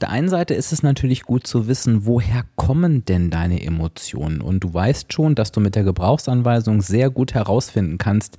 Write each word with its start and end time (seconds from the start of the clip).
der 0.00 0.10
einen 0.10 0.28
Seite 0.28 0.54
ist 0.54 0.72
es 0.72 0.82
natürlich 0.82 1.22
gut 1.22 1.46
zu 1.46 1.66
wissen, 1.68 2.06
woher 2.06 2.44
kommen 2.56 3.04
denn 3.04 3.30
deine 3.30 3.62
Emotionen? 3.62 4.40
Und 4.40 4.60
du 4.60 4.72
weißt 4.72 5.12
schon, 5.12 5.34
dass 5.34 5.52
du 5.52 5.60
mit 5.60 5.74
der 5.74 5.84
Gebrauchsanweisung 5.84 6.80
sehr 6.80 7.10
gut 7.10 7.34
herausfinden 7.34 7.98
kannst, 7.98 8.38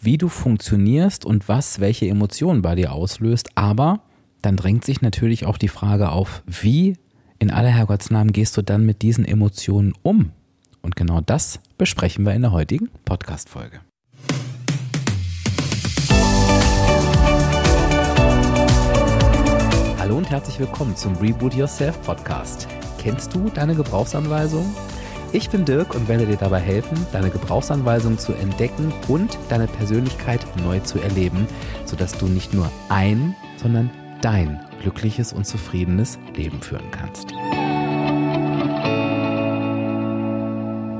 wie 0.00 0.18
du 0.18 0.28
funktionierst 0.28 1.24
und 1.24 1.48
was 1.48 1.80
welche 1.80 2.06
Emotionen 2.08 2.62
bei 2.62 2.74
dir 2.74 2.92
auslöst. 2.92 3.48
Aber 3.54 4.00
dann 4.42 4.56
drängt 4.56 4.84
sich 4.84 5.00
natürlich 5.00 5.46
auch 5.46 5.58
die 5.58 5.68
Frage 5.68 6.10
auf, 6.10 6.42
wie 6.46 6.96
in 7.38 7.50
aller 7.50 7.70
Herrgottsnamen 7.70 8.32
gehst 8.32 8.56
du 8.56 8.62
dann 8.62 8.84
mit 8.84 9.02
diesen 9.02 9.24
Emotionen 9.24 9.94
um? 10.02 10.32
Und 10.82 10.96
genau 10.96 11.20
das 11.20 11.60
besprechen 11.76 12.24
wir 12.24 12.34
in 12.34 12.42
der 12.42 12.52
heutigen 12.52 12.90
Podcast-Folge. 13.04 13.80
Hallo 20.08 20.16
und 20.16 20.30
herzlich 20.30 20.58
willkommen 20.58 20.96
zum 20.96 21.14
Reboot 21.16 21.52
Yourself 21.52 22.00
Podcast. 22.00 22.66
Kennst 22.96 23.34
du 23.34 23.50
deine 23.50 23.74
Gebrauchsanweisung? 23.74 24.64
Ich 25.32 25.50
bin 25.50 25.66
Dirk 25.66 25.94
und 25.94 26.08
werde 26.08 26.24
dir 26.24 26.38
dabei 26.38 26.60
helfen, 26.60 26.96
deine 27.12 27.28
Gebrauchsanweisung 27.28 28.16
zu 28.16 28.32
entdecken 28.32 28.90
und 29.08 29.38
deine 29.50 29.66
Persönlichkeit 29.66 30.40
neu 30.64 30.80
zu 30.80 30.98
erleben, 30.98 31.46
sodass 31.84 32.16
du 32.16 32.24
nicht 32.24 32.54
nur 32.54 32.72
ein, 32.88 33.36
sondern 33.58 33.90
dein 34.22 34.58
glückliches 34.80 35.34
und 35.34 35.46
zufriedenes 35.46 36.18
Leben 36.34 36.62
führen 36.62 36.90
kannst. 36.90 37.30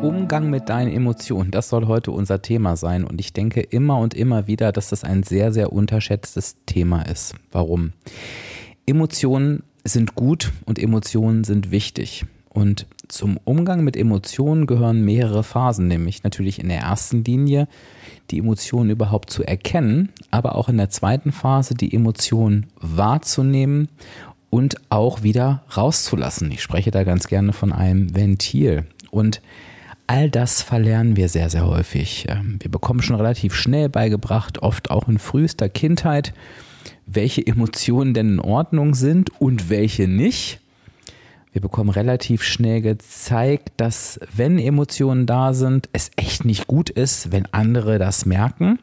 Umgang 0.02 0.50
mit 0.50 0.68
deinen 0.68 0.92
Emotionen, 0.92 1.50
das 1.50 1.70
soll 1.70 1.86
heute 1.86 2.10
unser 2.10 2.42
Thema 2.42 2.76
sein. 2.76 3.04
Und 3.04 3.20
ich 3.20 3.32
denke 3.32 3.62
immer 3.62 3.96
und 4.00 4.12
immer 4.12 4.46
wieder, 4.46 4.70
dass 4.70 4.90
das 4.90 5.02
ein 5.02 5.22
sehr, 5.22 5.50
sehr 5.50 5.72
unterschätztes 5.72 6.56
Thema 6.66 7.00
ist. 7.06 7.34
Warum? 7.50 7.94
Emotionen 8.88 9.62
sind 9.84 10.14
gut 10.14 10.52
und 10.64 10.78
Emotionen 10.78 11.44
sind 11.44 11.70
wichtig. 11.70 12.24
Und 12.48 12.86
zum 13.06 13.38
Umgang 13.44 13.84
mit 13.84 13.96
Emotionen 13.96 14.66
gehören 14.66 15.04
mehrere 15.04 15.44
Phasen, 15.44 15.86
nämlich 15.86 16.24
natürlich 16.24 16.58
in 16.58 16.68
der 16.68 16.80
ersten 16.80 17.24
Linie 17.24 17.68
die 18.30 18.38
Emotionen 18.38 18.90
überhaupt 18.90 19.30
zu 19.30 19.44
erkennen, 19.44 20.08
aber 20.30 20.56
auch 20.56 20.68
in 20.68 20.76
der 20.76 20.90
zweiten 20.90 21.32
Phase 21.32 21.74
die 21.74 21.94
Emotionen 21.94 22.66
wahrzunehmen 22.80 23.88
und 24.50 24.76
auch 24.90 25.22
wieder 25.22 25.62
rauszulassen. 25.76 26.50
Ich 26.50 26.62
spreche 26.62 26.90
da 26.90 27.04
ganz 27.04 27.28
gerne 27.28 27.52
von 27.52 27.72
einem 27.72 28.14
Ventil. 28.14 28.84
Und 29.10 29.40
all 30.06 30.30
das 30.30 30.62
verlernen 30.62 31.16
wir 31.16 31.28
sehr, 31.28 31.50
sehr 31.50 31.66
häufig. 31.66 32.26
Ähm, 32.28 32.58
wir 32.60 32.70
bekommen 32.70 33.02
schon 33.02 33.16
relativ 33.16 33.54
schnell 33.54 33.88
beigebracht, 33.88 34.62
oft 34.62 34.90
auch 34.90 35.08
in 35.08 35.18
frühester 35.18 35.68
Kindheit, 35.68 36.32
welche 37.06 37.46
Emotionen 37.46 38.14
denn 38.14 38.34
in 38.34 38.40
Ordnung 38.40 38.94
sind 38.94 39.30
und 39.40 39.70
welche 39.70 40.08
nicht. 40.08 40.60
Wir 41.52 41.62
bekommen 41.62 41.90
relativ 41.90 42.42
schnell 42.42 42.82
gezeigt, 42.82 43.72
dass 43.78 44.20
wenn 44.34 44.58
Emotionen 44.58 45.26
da 45.26 45.54
sind, 45.54 45.88
es 45.92 46.10
echt 46.16 46.44
nicht 46.44 46.66
gut 46.66 46.90
ist, 46.90 47.32
wenn 47.32 47.46
andere 47.52 47.98
das 47.98 48.26
merken. 48.26 48.78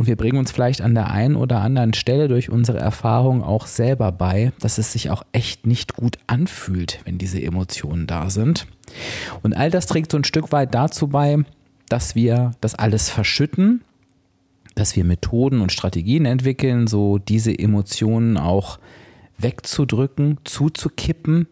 Und 0.00 0.06
wir 0.06 0.16
bringen 0.16 0.38
uns 0.38 0.50
vielleicht 0.50 0.80
an 0.80 0.94
der 0.94 1.10
einen 1.10 1.36
oder 1.36 1.60
anderen 1.60 1.92
Stelle 1.92 2.26
durch 2.26 2.50
unsere 2.50 2.78
Erfahrung 2.78 3.42
auch 3.42 3.66
selber 3.66 4.12
bei, 4.12 4.52
dass 4.60 4.78
es 4.78 4.92
sich 4.92 5.10
auch 5.10 5.24
echt 5.32 5.66
nicht 5.66 5.94
gut 5.94 6.18
anfühlt, 6.26 7.00
wenn 7.04 7.18
diese 7.18 7.40
Emotionen 7.40 8.06
da 8.06 8.30
sind. 8.30 8.66
Und 9.42 9.54
all 9.54 9.70
das 9.70 9.86
trägt 9.86 10.10
so 10.10 10.16
ein 10.16 10.24
Stück 10.24 10.52
weit 10.52 10.74
dazu 10.74 11.08
bei, 11.08 11.38
dass 11.88 12.14
wir 12.14 12.52
das 12.60 12.74
alles 12.74 13.10
verschütten 13.10 13.82
dass 14.80 14.96
wir 14.96 15.04
Methoden 15.04 15.60
und 15.60 15.72
Strategien 15.72 16.24
entwickeln, 16.24 16.86
so 16.86 17.18
diese 17.18 17.56
Emotionen 17.56 18.38
auch 18.38 18.78
wegzudrücken, 19.38 20.38
zuzukippen. 20.44 21.46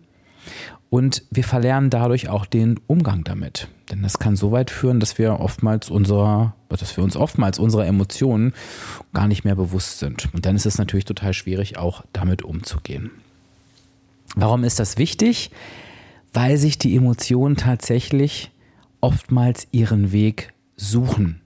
Und 0.91 1.25
wir 1.31 1.45
verlernen 1.45 1.91
dadurch 1.91 2.31
auch 2.31 2.47
den 2.47 2.81
Umgang 2.87 3.25
damit. 3.25 3.69
Denn 3.91 4.03
das 4.03 4.19
kann 4.19 4.37
so 4.37 4.51
weit 4.53 4.71
führen, 4.71 5.01
dass 5.01 5.19
wir 5.19 5.41
oftmals 5.41 5.91
unserer, 5.91 6.55
dass 6.71 6.97
wir 6.97 7.05
uns 7.05 7.17
oftmals 7.17 7.59
unserer 7.59 7.87
Emotionen 7.87 8.55
gar 9.13 9.29
nicht 9.29 9.45
mehr 9.45 9.57
bewusst 9.57 9.99
sind. 9.99 10.33
Und 10.33 10.47
dann 10.47 10.57
ist 10.57 10.65
es 10.65 10.79
natürlich 10.79 11.05
total 11.05 11.35
schwierig, 11.35 11.77
auch 11.77 12.05
damit 12.15 12.43
umzugehen. 12.43 13.11
Warum 14.37 14.65
ist 14.65 14.79
das 14.79 14.97
wichtig? 14.97 15.51
Weil 16.33 16.57
sich 16.57 16.79
die 16.79 16.97
Emotionen 16.97 17.57
tatsächlich 17.57 18.51
oftmals 19.03 19.69
ihren 19.71 20.13
Weg 20.13 20.55
suchen. 20.77 21.43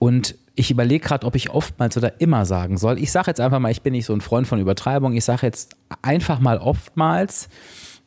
Und 0.00 0.34
ich 0.56 0.70
überlege 0.70 1.04
gerade, 1.04 1.26
ob 1.26 1.34
ich 1.34 1.50
oftmals 1.50 1.96
oder 1.96 2.20
immer 2.20 2.46
sagen 2.46 2.76
soll. 2.76 2.98
Ich 2.98 3.10
sage 3.10 3.30
jetzt 3.30 3.40
einfach 3.40 3.58
mal, 3.58 3.72
ich 3.72 3.82
bin 3.82 3.92
nicht 3.92 4.06
so 4.06 4.12
ein 4.12 4.20
Freund 4.20 4.46
von 4.46 4.60
Übertreibung. 4.60 5.14
Ich 5.14 5.24
sage 5.24 5.46
jetzt 5.46 5.76
einfach 6.02 6.38
mal 6.38 6.58
oftmals. 6.58 7.48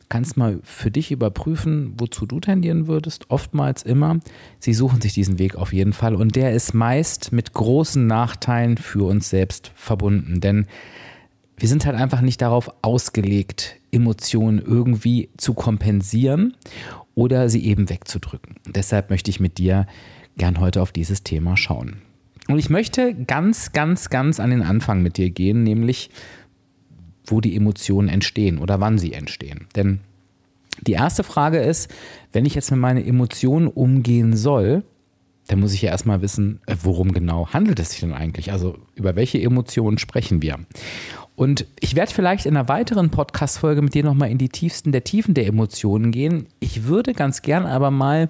Kannst 0.08 0.38
mal 0.38 0.58
für 0.62 0.90
dich 0.90 1.10
überprüfen, 1.10 1.92
wozu 1.98 2.24
du 2.24 2.40
tendieren 2.40 2.86
würdest. 2.86 3.30
Oftmals 3.30 3.82
immer. 3.82 4.20
Sie 4.58 4.72
suchen 4.72 5.02
sich 5.02 5.12
diesen 5.12 5.38
Weg 5.38 5.56
auf 5.56 5.74
jeden 5.74 5.92
Fall. 5.92 6.14
Und 6.14 6.36
der 6.36 6.54
ist 6.54 6.72
meist 6.72 7.32
mit 7.32 7.52
großen 7.52 8.06
Nachteilen 8.06 8.78
für 8.78 9.06
uns 9.06 9.28
selbst 9.28 9.70
verbunden. 9.74 10.40
Denn 10.40 10.66
wir 11.58 11.68
sind 11.68 11.84
halt 11.84 11.96
einfach 11.96 12.22
nicht 12.22 12.40
darauf 12.40 12.70
ausgelegt, 12.80 13.76
Emotionen 13.90 14.58
irgendwie 14.58 15.28
zu 15.36 15.52
kompensieren 15.52 16.56
oder 17.14 17.50
sie 17.50 17.66
eben 17.66 17.90
wegzudrücken. 17.90 18.56
Deshalb 18.66 19.10
möchte 19.10 19.30
ich 19.30 19.40
mit 19.40 19.58
dir 19.58 19.86
gern 20.38 20.60
heute 20.60 20.80
auf 20.80 20.92
dieses 20.92 21.24
Thema 21.24 21.58
schauen. 21.58 22.00
Und 22.48 22.58
ich 22.58 22.70
möchte 22.70 23.14
ganz, 23.14 23.72
ganz, 23.72 24.10
ganz 24.10 24.40
an 24.40 24.50
den 24.50 24.62
Anfang 24.62 25.02
mit 25.02 25.18
dir 25.18 25.30
gehen, 25.30 25.62
nämlich 25.62 26.10
wo 27.26 27.40
die 27.40 27.54
Emotionen 27.54 28.08
entstehen 28.08 28.58
oder 28.58 28.80
wann 28.80 28.98
sie 28.98 29.12
entstehen. 29.12 29.66
Denn 29.76 30.00
die 30.80 30.92
erste 30.92 31.24
Frage 31.24 31.58
ist, 31.58 31.92
wenn 32.32 32.46
ich 32.46 32.54
jetzt 32.54 32.70
mit 32.70 32.80
meinen 32.80 33.04
Emotionen 33.04 33.68
umgehen 33.68 34.34
soll, 34.34 34.82
dann 35.48 35.60
muss 35.60 35.74
ich 35.74 35.82
ja 35.82 35.90
erstmal 35.90 36.22
wissen, 36.22 36.60
äh, 36.66 36.76
worum 36.82 37.12
genau 37.12 37.48
handelt 37.52 37.80
es 37.80 37.90
sich 37.90 38.00
denn 38.00 38.12
eigentlich? 38.12 38.52
Also 38.52 38.78
über 38.94 39.16
welche 39.16 39.40
Emotionen 39.40 39.98
sprechen 39.98 40.42
wir? 40.42 40.58
Und 41.38 41.66
ich 41.78 41.94
werde 41.94 42.12
vielleicht 42.12 42.46
in 42.46 42.56
einer 42.56 42.68
weiteren 42.68 43.10
Podcast-Folge 43.10 43.80
mit 43.80 43.94
dir 43.94 44.02
nochmal 44.02 44.28
in 44.28 44.38
die 44.38 44.48
tiefsten 44.48 44.90
der 44.90 45.04
Tiefen 45.04 45.34
der 45.34 45.46
Emotionen 45.46 46.10
gehen. 46.10 46.48
Ich 46.58 46.88
würde 46.88 47.14
ganz 47.14 47.42
gern 47.42 47.64
aber 47.64 47.92
mal, 47.92 48.28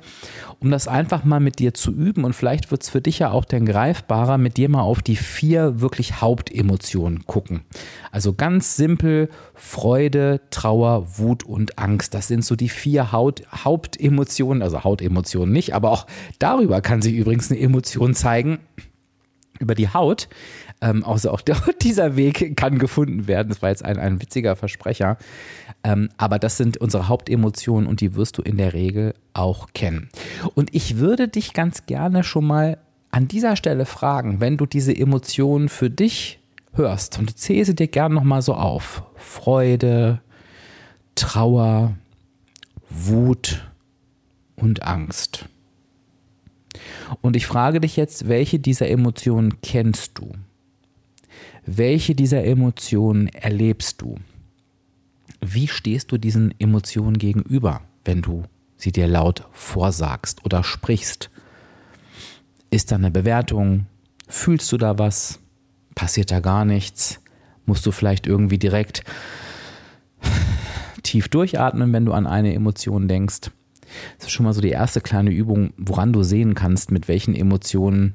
um 0.61 0.71
das 0.71 0.89
einfach 0.89 1.25
mal 1.25 1.41
mit 1.41 1.59
dir 1.59 1.73
zu 1.73 1.91
üben 1.91 2.25
und 2.25 2.35
vielleicht 2.35 2.71
wird 2.71 2.83
es 2.83 2.91
für 2.91 3.01
dich 3.01 3.21
ja 3.21 3.31
auch 3.31 3.47
dann 3.47 3.65
greifbarer, 3.65 4.37
mit 4.37 4.59
dir 4.59 4.69
mal 4.69 4.83
auf 4.83 5.01
die 5.01 5.17
vier 5.17 5.81
wirklich 5.81 6.21
Hauptemotionen 6.21 7.25
gucken. 7.25 7.63
Also 8.13 8.35
ganz 8.35 8.77
simpel 8.77 9.31
Freude, 9.55 10.43
Trauer, 10.51 11.17
Wut 11.17 11.45
und 11.45 11.79
Angst. 11.79 12.13
Das 12.13 12.29
sind 12.29 12.45
so 12.45 12.57
die 12.57 12.69
vier 12.69 13.11
Haut 13.11 13.41
Hauptemotionen, 13.65 14.63
also 14.63 14.85
Hautemotionen 14.85 15.51
nicht, 15.51 15.75
aber 15.75 15.93
auch 15.93 16.07
darüber 16.39 16.83
kann 16.83 17.01
sich 17.01 17.15
übrigens 17.15 17.51
eine 17.51 17.59
Emotion 17.59 18.13
zeigen 18.13 18.59
über 19.59 19.75
die 19.75 19.89
Haut. 19.89 20.29
Ähm, 20.81 21.05
also 21.05 21.31
auch 21.31 21.41
dieser 21.83 22.17
Weg 22.17 22.57
kann 22.57 22.79
gefunden 22.79 23.27
werden. 23.27 23.49
Das 23.49 23.63
war 23.63 23.71
jetzt 23.71 23.85
ein, 23.85 23.99
ein 23.99 24.21
witziger 24.21 24.57
Versprecher. 24.57 25.19
Ähm, 25.85 26.09
aber 26.17 26.39
das 26.39 26.57
sind 26.57 26.77
unsere 26.77 27.09
Hauptemotionen 27.09 27.89
und 27.89 28.01
die 28.01 28.15
wirst 28.15 28.39
du 28.39 28.43
in 28.43 28.57
der 28.57 28.73
Regel 28.73 29.15
auch 29.35 29.69
kennen. 29.75 30.09
Und 30.55 30.75
ich 30.75 30.99
würde 30.99 31.29
dich 31.29 31.53
ganz 31.53 31.87
gerne 31.87 32.25
schon 32.25 32.47
mal 32.47 32.79
an 33.11 33.29
dieser 33.29 33.57
Stelle 33.57 33.87
fragen, 33.87 34.41
wenn 34.41 34.57
du 34.57 34.67
diese 34.67 34.95
Emotionen 34.95 35.69
für 35.69 35.91
dich 35.91 36.41
hörst 36.75 37.19
und 37.19 37.39
zähle 37.39 37.65
sie 37.65 37.75
dir 37.75 37.89
gerne 37.89 38.15
nochmal 38.15 38.43
so 38.43 38.55
auf. 38.55 39.03
Freude, 39.17 40.21
Trauer, 41.15 41.95
Wut 42.91 43.65
und 44.57 44.83
Angst. 44.83 45.47
Und 47.21 47.37
ich 47.37 47.47
frage 47.47 47.81
dich 47.81 47.97
jetzt, 47.97 48.29
welche 48.29 48.59
dieser 48.59 48.89
Emotionen 48.89 49.61
kennst 49.63 50.19
du? 50.19 50.33
Welche 51.71 52.15
dieser 52.15 52.45
Emotionen 52.45 53.27
erlebst 53.29 54.01
du? 54.01 54.17
Wie 55.43 55.69
stehst 55.69 56.11
du 56.11 56.17
diesen 56.17 56.59
Emotionen 56.59 57.19
gegenüber, 57.19 57.83
wenn 58.07 58.23
du 58.23 58.45
sie 58.79 58.91
dir 58.91 59.07
laut 59.07 59.47
vorsagst 59.53 60.47
oder 60.47 60.65
sprichst? 60.65 61.29
Ist 62.71 62.91
da 62.91 62.97
eine 62.97 63.11
Bewertung? 63.11 63.85
Fühlst 64.29 64.73
du 64.73 64.79
da 64.79 64.99
was? 64.99 65.41
Passiert 65.95 66.31
da 66.31 66.41
gar 66.41 66.65
nichts? 66.65 67.21
Musst 67.67 67.85
du 67.85 67.91
vielleicht 67.91 68.27
irgendwie 68.27 68.59
direkt 68.59 69.05
tief 71.03 71.29
durchatmen, 71.29 71.93
wenn 71.93 72.07
du 72.07 72.15
an 72.15 72.27
eine 72.27 72.55
Emotion 72.55 73.09
denkst? 73.09 73.51
Das 74.17 74.29
ist 74.29 74.31
schon 74.31 74.45
mal 74.45 74.55
so 74.55 74.63
die 74.63 74.71
erste 74.71 75.03
kleine 75.03 75.33
Übung, 75.33 75.75
woran 75.77 76.15
du 76.15 76.23
sehen 76.23 76.55
kannst, 76.55 76.93
mit 76.93 77.09
welchen 77.09 77.35
Emotionen 77.35 78.15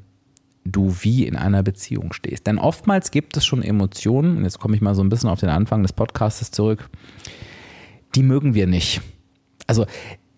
du 0.65 0.95
wie 1.01 1.25
in 1.25 1.35
einer 1.35 1.63
Beziehung 1.63 2.13
stehst. 2.13 2.47
Denn 2.47 2.57
oftmals 2.57 3.11
gibt 3.11 3.37
es 3.37 3.45
schon 3.45 3.61
Emotionen, 3.61 4.37
und 4.37 4.43
jetzt 4.43 4.59
komme 4.59 4.75
ich 4.75 4.81
mal 4.81 4.95
so 4.95 5.03
ein 5.03 5.09
bisschen 5.09 5.29
auf 5.29 5.39
den 5.39 5.49
Anfang 5.49 5.81
des 5.81 5.93
Podcasts 5.93 6.51
zurück, 6.51 6.89
die 8.15 8.23
mögen 8.23 8.53
wir 8.53 8.67
nicht. 8.67 9.01
Also 9.67 9.85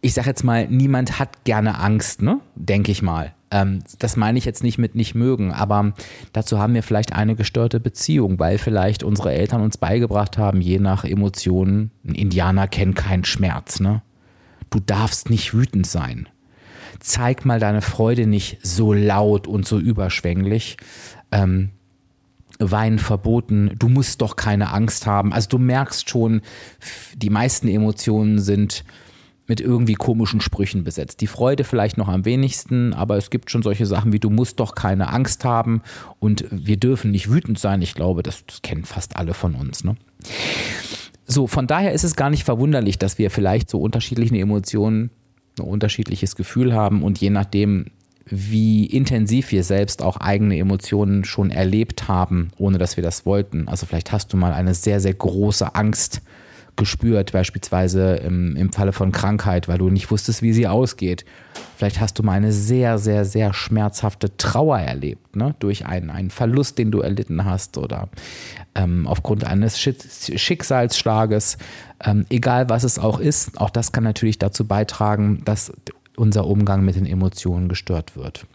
ich 0.01 0.13
sage 0.13 0.27
jetzt 0.27 0.43
mal, 0.43 0.67
niemand 0.67 1.19
hat 1.19 1.45
gerne 1.45 1.79
Angst, 1.79 2.21
ne? 2.21 2.39
denke 2.55 2.91
ich 2.91 3.01
mal. 3.01 3.33
Ähm, 3.51 3.79
das 3.99 4.17
meine 4.17 4.37
ich 4.37 4.45
jetzt 4.45 4.63
nicht 4.63 4.77
mit 4.77 4.95
nicht 4.95 5.15
mögen, 5.15 5.51
aber 5.51 5.93
dazu 6.33 6.59
haben 6.59 6.73
wir 6.73 6.83
vielleicht 6.83 7.13
eine 7.13 7.35
gestörte 7.35 7.79
Beziehung, 7.79 8.39
weil 8.39 8.57
vielleicht 8.57 9.03
unsere 9.03 9.33
Eltern 9.33 9.61
uns 9.61 9.77
beigebracht 9.77 10.37
haben, 10.37 10.61
je 10.61 10.79
nach 10.79 11.05
Emotionen, 11.05 11.91
ein 12.03 12.15
Indianer 12.15 12.67
kennt 12.67 12.95
keinen 12.95 13.25
Schmerz. 13.25 13.79
Ne? 13.79 14.01
Du 14.69 14.79
darfst 14.79 15.29
nicht 15.29 15.53
wütend 15.53 15.87
sein. 15.87 16.29
Zeig 16.99 17.45
mal 17.45 17.59
deine 17.59 17.81
Freude 17.81 18.27
nicht 18.27 18.59
so 18.61 18.93
laut 18.93 19.47
und 19.47 19.67
so 19.67 19.79
überschwänglich. 19.79 20.77
Ähm, 21.31 21.71
Wein 22.59 22.99
verboten, 22.99 23.71
du 23.77 23.89
musst 23.89 24.21
doch 24.21 24.35
keine 24.35 24.71
Angst 24.71 25.07
haben. 25.07 25.33
Also 25.33 25.49
du 25.49 25.57
merkst 25.57 26.09
schon, 26.09 26.41
die 27.15 27.29
meisten 27.29 27.67
Emotionen 27.67 28.39
sind 28.39 28.85
mit 29.47 29.61
irgendwie 29.61 29.93
komischen 29.93 30.41
Sprüchen 30.41 30.83
besetzt. 30.83 31.21
Die 31.21 31.27
Freude 31.27 31.63
vielleicht 31.63 31.97
noch 31.97 32.07
am 32.07 32.25
wenigsten, 32.25 32.93
aber 32.93 33.17
es 33.17 33.29
gibt 33.29 33.51
schon 33.51 33.61
solche 33.61 33.85
Sachen 33.85 34.11
wie 34.11 34.19
du 34.19 34.29
musst 34.29 34.59
doch 34.59 34.73
keine 34.73 35.09
Angst 35.09 35.45
haben 35.45 35.81
und 36.19 36.45
wir 36.49 36.77
dürfen 36.77 37.11
nicht 37.11 37.29
wütend 37.29 37.59
sein. 37.59 37.81
Ich 37.81 37.93
glaube, 37.93 38.23
das, 38.23 38.45
das 38.45 38.61
kennen 38.61 38.85
fast 38.85 39.17
alle 39.17 39.33
von 39.33 39.53
uns. 39.55 39.83
Ne? 39.83 39.95
So, 41.27 41.47
von 41.47 41.67
daher 41.67 41.93
ist 41.93 42.03
es 42.03 42.15
gar 42.15 42.29
nicht 42.29 42.43
verwunderlich, 42.43 42.97
dass 42.97 43.17
wir 43.17 43.29
vielleicht 43.29 43.69
so 43.69 43.79
unterschiedliche 43.79 44.37
Emotionen, 44.37 45.11
ein 45.59 45.67
unterschiedliches 45.67 46.35
Gefühl 46.35 46.73
haben 46.73 47.03
und 47.03 47.19
je 47.19 47.29
nachdem, 47.29 47.87
wie 48.25 48.85
intensiv 48.85 49.51
wir 49.51 49.63
selbst 49.63 50.01
auch 50.01 50.17
eigene 50.17 50.57
Emotionen 50.57 51.25
schon 51.25 51.51
erlebt 51.51 52.07
haben, 52.07 52.49
ohne 52.57 52.77
dass 52.77 52.97
wir 52.97 53.03
das 53.03 53.25
wollten. 53.25 53.67
Also 53.67 53.85
vielleicht 53.85 54.11
hast 54.11 54.33
du 54.33 54.37
mal 54.37 54.53
eine 54.53 54.73
sehr, 54.73 54.99
sehr 54.99 55.13
große 55.13 55.75
Angst 55.75 56.21
gespürt, 56.75 57.31
beispielsweise 57.31 58.15
im, 58.17 58.55
im 58.55 58.71
Falle 58.71 58.93
von 58.93 59.11
Krankheit, 59.11 59.67
weil 59.67 59.77
du 59.77 59.89
nicht 59.89 60.11
wusstest, 60.11 60.41
wie 60.41 60.53
sie 60.53 60.67
ausgeht. 60.67 61.25
Vielleicht 61.77 61.99
hast 61.99 62.17
du 62.19 62.23
mal 62.23 62.33
eine 62.33 62.51
sehr, 62.51 62.97
sehr, 62.97 63.25
sehr 63.25 63.53
schmerzhafte 63.53 64.35
Trauer 64.37 64.79
erlebt, 64.79 65.35
ne? 65.35 65.55
durch 65.59 65.85
einen, 65.85 66.09
einen 66.09 66.29
Verlust, 66.29 66.77
den 66.77 66.91
du 66.91 67.01
erlitten 67.01 67.45
hast 67.45 67.77
oder 67.77 68.09
ähm, 68.75 69.07
aufgrund 69.07 69.43
eines 69.43 69.79
Schicksalsschlages. 69.79 71.57
Ähm, 72.03 72.25
egal 72.29 72.69
was 72.69 72.83
es 72.83 72.99
auch 72.99 73.19
ist, 73.19 73.59
auch 73.59 73.69
das 73.69 73.91
kann 73.91 74.03
natürlich 74.03 74.39
dazu 74.39 74.65
beitragen, 74.65 75.41
dass 75.45 75.71
unser 76.17 76.47
Umgang 76.47 76.83
mit 76.83 76.95
den 76.95 77.05
Emotionen 77.05 77.69
gestört 77.69 78.15
wird. 78.15 78.45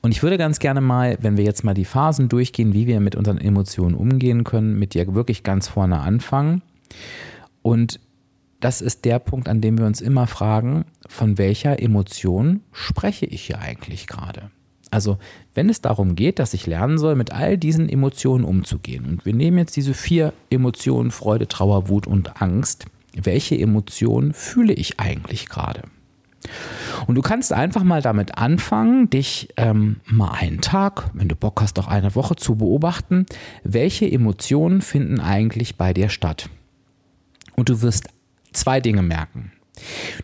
Und 0.00 0.12
ich 0.12 0.22
würde 0.22 0.38
ganz 0.38 0.58
gerne 0.58 0.80
mal, 0.80 1.18
wenn 1.20 1.36
wir 1.36 1.44
jetzt 1.44 1.64
mal 1.64 1.74
die 1.74 1.84
Phasen 1.84 2.28
durchgehen, 2.28 2.74
wie 2.74 2.86
wir 2.86 3.00
mit 3.00 3.14
unseren 3.16 3.38
Emotionen 3.38 3.94
umgehen 3.94 4.44
können, 4.44 4.78
mit 4.78 4.94
dir 4.94 5.14
wirklich 5.14 5.42
ganz 5.42 5.68
vorne 5.68 5.98
anfangen. 6.00 6.62
Und 7.62 8.00
das 8.60 8.80
ist 8.80 9.04
der 9.04 9.18
Punkt, 9.18 9.48
an 9.48 9.60
dem 9.60 9.78
wir 9.78 9.86
uns 9.86 10.00
immer 10.00 10.26
fragen, 10.26 10.84
von 11.08 11.38
welcher 11.38 11.80
Emotion 11.80 12.60
spreche 12.72 13.26
ich 13.26 13.42
hier 13.42 13.60
eigentlich 13.60 14.06
gerade? 14.06 14.50
Also, 14.90 15.18
wenn 15.54 15.68
es 15.68 15.80
darum 15.80 16.14
geht, 16.14 16.38
dass 16.38 16.54
ich 16.54 16.66
lernen 16.66 16.96
soll, 16.96 17.16
mit 17.16 17.32
all 17.32 17.58
diesen 17.58 17.88
Emotionen 17.88 18.44
umzugehen, 18.44 19.04
und 19.04 19.26
wir 19.26 19.34
nehmen 19.34 19.58
jetzt 19.58 19.76
diese 19.76 19.94
vier 19.94 20.32
Emotionen, 20.48 21.10
Freude, 21.10 21.48
Trauer, 21.48 21.88
Wut 21.88 22.06
und 22.06 22.40
Angst, 22.40 22.86
welche 23.14 23.58
Emotionen 23.58 24.32
fühle 24.32 24.72
ich 24.72 25.00
eigentlich 25.00 25.48
gerade? 25.48 25.82
Und 27.06 27.14
du 27.14 27.22
kannst 27.22 27.52
einfach 27.52 27.82
mal 27.82 28.02
damit 28.02 28.38
anfangen, 28.38 29.10
dich 29.10 29.48
ähm, 29.56 29.96
mal 30.06 30.32
einen 30.32 30.60
Tag, 30.60 31.10
wenn 31.14 31.28
du 31.28 31.36
Bock 31.36 31.60
hast, 31.60 31.78
auch 31.78 31.88
eine 31.88 32.14
Woche 32.14 32.36
zu 32.36 32.56
beobachten, 32.56 33.26
welche 33.64 34.10
Emotionen 34.10 34.80
finden 34.80 35.20
eigentlich 35.20 35.76
bei 35.76 35.92
dir 35.92 36.08
statt. 36.08 36.48
Und 37.54 37.68
du 37.68 37.82
wirst 37.82 38.08
zwei 38.52 38.80
Dinge 38.80 39.02
merken. 39.02 39.52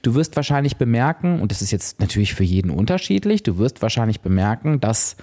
Du 0.01 0.15
wirst 0.15 0.35
wahrscheinlich 0.37 0.77
bemerken, 0.77 1.41
und 1.41 1.53
das 1.53 1.63
ist 1.63 1.71
jetzt 1.71 2.01
natürlich 2.01 2.35
für 2.35 2.45
jeden 2.45 2.71
unterschiedlich, 2.71 3.43
du 3.43 3.59
wirst 3.59 3.83
wahrscheinlich 3.83 4.21
bemerken, 4.21 4.81
dass 4.81 5.17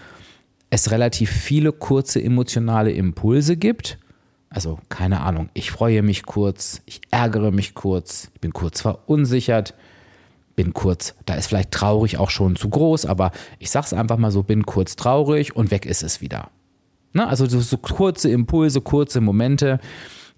es 0.69 0.91
relativ 0.91 1.31
viele 1.31 1.71
kurze 1.71 2.23
emotionale 2.23 2.91
Impulse 2.91 3.57
gibt. 3.57 3.97
Also 4.51 4.79
keine 4.89 5.21
Ahnung, 5.21 5.49
ich 5.53 5.71
freue 5.71 6.03
mich 6.03 6.23
kurz, 6.23 6.81
ich 6.85 7.01
ärgere 7.11 7.51
mich 7.51 7.73
kurz, 7.73 8.29
ich 8.33 8.41
bin 8.41 8.53
kurz 8.53 8.81
verunsichert, 8.81 9.73
bin 10.59 10.73
kurz, 10.73 11.15
da 11.25 11.35
ist 11.35 11.47
vielleicht 11.47 11.71
traurig 11.71 12.17
auch 12.17 12.29
schon 12.29 12.57
zu 12.57 12.67
groß, 12.67 13.05
aber 13.05 13.31
ich 13.59 13.71
sag's 13.71 13.93
einfach 13.93 14.17
mal 14.17 14.29
so, 14.29 14.43
bin 14.43 14.65
kurz 14.65 14.97
traurig 14.97 15.55
und 15.55 15.71
weg 15.71 15.85
ist 15.85 16.03
es 16.03 16.19
wieder. 16.19 16.49
Ne? 17.13 17.25
Also 17.25 17.47
so, 17.47 17.61
so 17.61 17.77
kurze 17.77 18.29
Impulse, 18.29 18.81
kurze 18.81 19.21
Momente, 19.21 19.79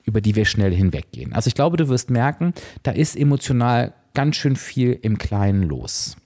über 0.03 0.21
die 0.21 0.35
wir 0.35 0.45
schnell 0.45 0.75
hinweggehen. 0.75 1.33
Also 1.33 1.47
ich 1.47 1.55
glaube, 1.55 1.75
du 1.75 1.89
wirst 1.89 2.11
merken, 2.11 2.53
da 2.83 2.91
ist 2.91 3.17
emotional 3.17 3.95
ganz 4.13 4.35
schön 4.35 4.55
viel 4.55 4.91
im 5.01 5.17
Kleinen 5.17 5.63
los. 5.63 6.17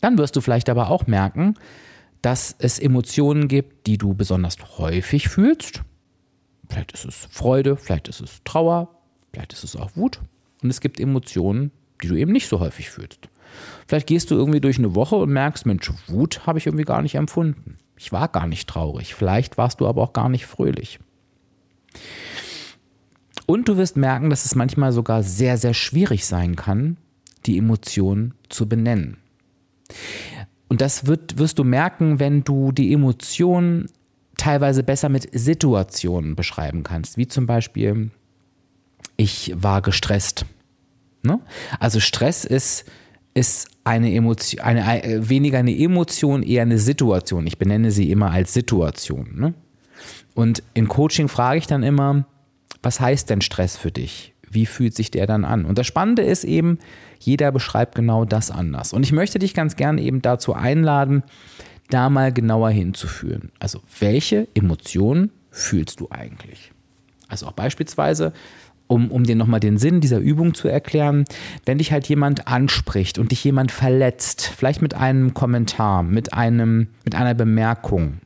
Dann 0.00 0.16
wirst 0.16 0.34
du 0.34 0.40
vielleicht 0.40 0.70
aber 0.70 0.88
auch 0.88 1.06
merken, 1.06 1.56
dass 2.22 2.56
es 2.58 2.78
Emotionen 2.78 3.46
gibt, 3.46 3.86
die 3.86 3.98
du 3.98 4.14
besonders 4.14 4.56
häufig 4.78 5.28
fühlst. 5.28 5.82
Vielleicht 6.70 6.92
ist 6.92 7.04
es 7.04 7.28
Freude, 7.30 7.76
vielleicht 7.76 8.08
ist 8.08 8.22
es 8.22 8.40
Trauer, 8.44 8.88
vielleicht 9.34 9.52
ist 9.52 9.64
es 9.64 9.76
auch 9.76 9.90
Wut. 9.96 10.22
Und 10.62 10.70
es 10.70 10.80
gibt 10.80 10.98
Emotionen, 10.98 11.72
die 12.02 12.08
du 12.08 12.16
eben 12.16 12.32
nicht 12.32 12.48
so 12.48 12.60
häufig 12.60 12.90
fühlst. 12.90 13.28
Vielleicht 13.86 14.06
gehst 14.06 14.30
du 14.30 14.34
irgendwie 14.34 14.60
durch 14.60 14.78
eine 14.78 14.94
Woche 14.94 15.16
und 15.16 15.32
merkst, 15.32 15.66
Mensch, 15.66 15.90
Wut 16.08 16.46
habe 16.46 16.58
ich 16.58 16.66
irgendwie 16.66 16.84
gar 16.84 17.02
nicht 17.02 17.14
empfunden. 17.14 17.76
Ich 17.96 18.12
war 18.12 18.28
gar 18.28 18.46
nicht 18.46 18.68
traurig. 18.68 19.14
Vielleicht 19.14 19.56
warst 19.58 19.80
du 19.80 19.86
aber 19.86 20.02
auch 20.02 20.12
gar 20.12 20.28
nicht 20.28 20.46
fröhlich. 20.46 20.98
Und 23.46 23.68
du 23.68 23.76
wirst 23.76 23.96
merken, 23.96 24.28
dass 24.28 24.44
es 24.44 24.54
manchmal 24.54 24.92
sogar 24.92 25.22
sehr, 25.22 25.56
sehr 25.56 25.72
schwierig 25.72 26.26
sein 26.26 26.56
kann, 26.56 26.96
die 27.46 27.58
Emotionen 27.58 28.34
zu 28.48 28.68
benennen. 28.68 29.18
Und 30.68 30.80
das 30.80 31.06
wird, 31.06 31.38
wirst 31.38 31.58
du 31.58 31.64
merken, 31.64 32.18
wenn 32.18 32.42
du 32.42 32.72
die 32.72 32.92
Emotionen 32.92 33.86
teilweise 34.36 34.82
besser 34.82 35.08
mit 35.08 35.28
Situationen 35.32 36.34
beschreiben 36.34 36.82
kannst, 36.82 37.16
wie 37.16 37.28
zum 37.28 37.46
Beispiel, 37.46 38.10
ich 39.16 39.54
war 39.56 39.80
gestresst 39.80 40.44
Ne? 41.26 41.40
Also 41.80 42.00
Stress 42.00 42.44
ist, 42.44 42.84
ist 43.34 43.68
eine 43.84 44.12
Emotion, 44.14 44.60
eine, 44.60 44.84
eine, 44.84 45.28
weniger 45.28 45.58
eine 45.58 45.76
Emotion, 45.76 46.42
eher 46.42 46.62
eine 46.62 46.78
Situation. 46.78 47.46
Ich 47.46 47.58
benenne 47.58 47.90
sie 47.90 48.10
immer 48.10 48.30
als 48.30 48.54
Situation. 48.54 49.28
Ne? 49.34 49.54
Und 50.34 50.62
im 50.74 50.88
Coaching 50.88 51.28
frage 51.28 51.58
ich 51.58 51.66
dann 51.66 51.82
immer, 51.82 52.26
was 52.82 53.00
heißt 53.00 53.30
denn 53.30 53.40
Stress 53.40 53.76
für 53.76 53.90
dich? 53.90 54.34
Wie 54.48 54.66
fühlt 54.66 54.94
sich 54.94 55.10
der 55.10 55.26
dann 55.26 55.44
an? 55.44 55.64
Und 55.64 55.76
das 55.78 55.86
Spannende 55.86 56.22
ist 56.22 56.44
eben, 56.44 56.78
jeder 57.18 57.52
beschreibt 57.52 57.94
genau 57.94 58.24
das 58.24 58.50
anders. 58.50 58.92
Und 58.92 59.02
ich 59.02 59.12
möchte 59.12 59.38
dich 59.38 59.54
ganz 59.54 59.76
gerne 59.76 60.00
eben 60.02 60.22
dazu 60.22 60.54
einladen, 60.54 61.22
da 61.90 62.10
mal 62.10 62.32
genauer 62.32 62.70
hinzuführen. 62.70 63.50
Also, 63.58 63.80
welche 63.98 64.48
Emotionen 64.54 65.30
fühlst 65.50 66.00
du 66.00 66.08
eigentlich? 66.10 66.72
Also 67.28 67.46
auch 67.46 67.52
beispielsweise, 67.52 68.32
um, 68.86 69.10
um 69.10 69.24
dir 69.24 69.36
nochmal 69.36 69.60
den 69.60 69.78
Sinn 69.78 70.00
dieser 70.00 70.18
Übung 70.18 70.54
zu 70.54 70.68
erklären, 70.68 71.24
wenn 71.64 71.78
dich 71.78 71.92
halt 71.92 72.08
jemand 72.08 72.48
anspricht 72.48 73.18
und 73.18 73.32
dich 73.32 73.42
jemand 73.44 73.72
verletzt, 73.72 74.52
vielleicht 74.56 74.82
mit 74.82 74.94
einem 74.94 75.34
Kommentar, 75.34 76.02
mit, 76.02 76.32
einem, 76.32 76.88
mit 77.04 77.14
einer 77.14 77.34
Bemerkung, 77.34 78.20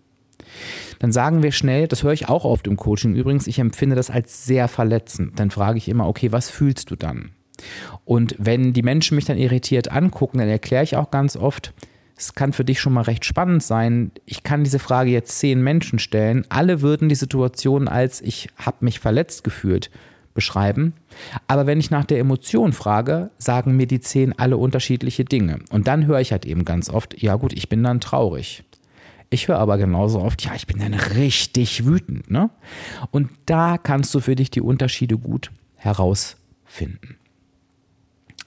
dann 0.98 1.12
sagen 1.12 1.42
wir 1.42 1.52
schnell, 1.52 1.88
das 1.88 2.02
höre 2.02 2.12
ich 2.12 2.28
auch 2.28 2.44
oft 2.44 2.66
im 2.66 2.76
Coaching 2.76 3.14
übrigens, 3.14 3.46
ich 3.46 3.58
empfinde 3.58 3.96
das 3.96 4.10
als 4.10 4.44
sehr 4.44 4.68
verletzend. 4.68 5.38
Dann 5.38 5.50
frage 5.50 5.78
ich 5.78 5.88
immer, 5.88 6.06
okay, 6.06 6.32
was 6.32 6.50
fühlst 6.50 6.90
du 6.90 6.96
dann? 6.96 7.30
Und 8.04 8.34
wenn 8.38 8.72
die 8.72 8.82
Menschen 8.82 9.14
mich 9.14 9.24
dann 9.24 9.38
irritiert 9.38 9.90
angucken, 9.90 10.38
dann 10.38 10.48
erkläre 10.48 10.84
ich 10.84 10.96
auch 10.96 11.10
ganz 11.10 11.36
oft, 11.36 11.72
es 12.16 12.34
kann 12.34 12.52
für 12.52 12.64
dich 12.64 12.80
schon 12.80 12.92
mal 12.92 13.02
recht 13.02 13.24
spannend 13.24 13.62
sein. 13.62 14.12
Ich 14.26 14.42
kann 14.42 14.62
diese 14.62 14.78
Frage 14.78 15.10
jetzt 15.10 15.38
zehn 15.38 15.62
Menschen 15.62 15.98
stellen. 15.98 16.44
Alle 16.50 16.82
würden 16.82 17.08
die 17.08 17.14
Situation 17.14 17.88
als 17.88 18.20
ich 18.20 18.50
habe 18.56 18.84
mich 18.84 19.00
verletzt 19.00 19.42
gefühlt 19.42 19.90
beschreiben. 20.40 20.94
Aber 21.48 21.66
wenn 21.66 21.78
ich 21.78 21.90
nach 21.90 22.06
der 22.06 22.18
Emotion 22.18 22.72
frage, 22.72 23.28
sagen 23.36 23.76
mir 23.76 23.86
die 23.86 24.00
zehn 24.00 24.38
alle 24.38 24.56
unterschiedliche 24.56 25.26
Dinge. 25.26 25.58
Und 25.70 25.86
dann 25.86 26.06
höre 26.06 26.20
ich 26.20 26.32
halt 26.32 26.46
eben 26.46 26.64
ganz 26.64 26.88
oft, 26.88 27.20
ja 27.20 27.34
gut, 27.34 27.52
ich 27.52 27.68
bin 27.68 27.82
dann 27.82 28.00
traurig. 28.00 28.64
Ich 29.28 29.48
höre 29.48 29.58
aber 29.58 29.76
genauso 29.76 30.22
oft, 30.22 30.42
ja, 30.42 30.52
ich 30.54 30.66
bin 30.66 30.78
dann 30.78 30.94
richtig 30.94 31.84
wütend. 31.84 32.30
Ne? 32.30 32.48
Und 33.10 33.28
da 33.44 33.76
kannst 33.76 34.14
du 34.14 34.20
für 34.20 34.34
dich 34.34 34.50
die 34.50 34.62
Unterschiede 34.62 35.18
gut 35.18 35.50
herausfinden. 35.76 37.16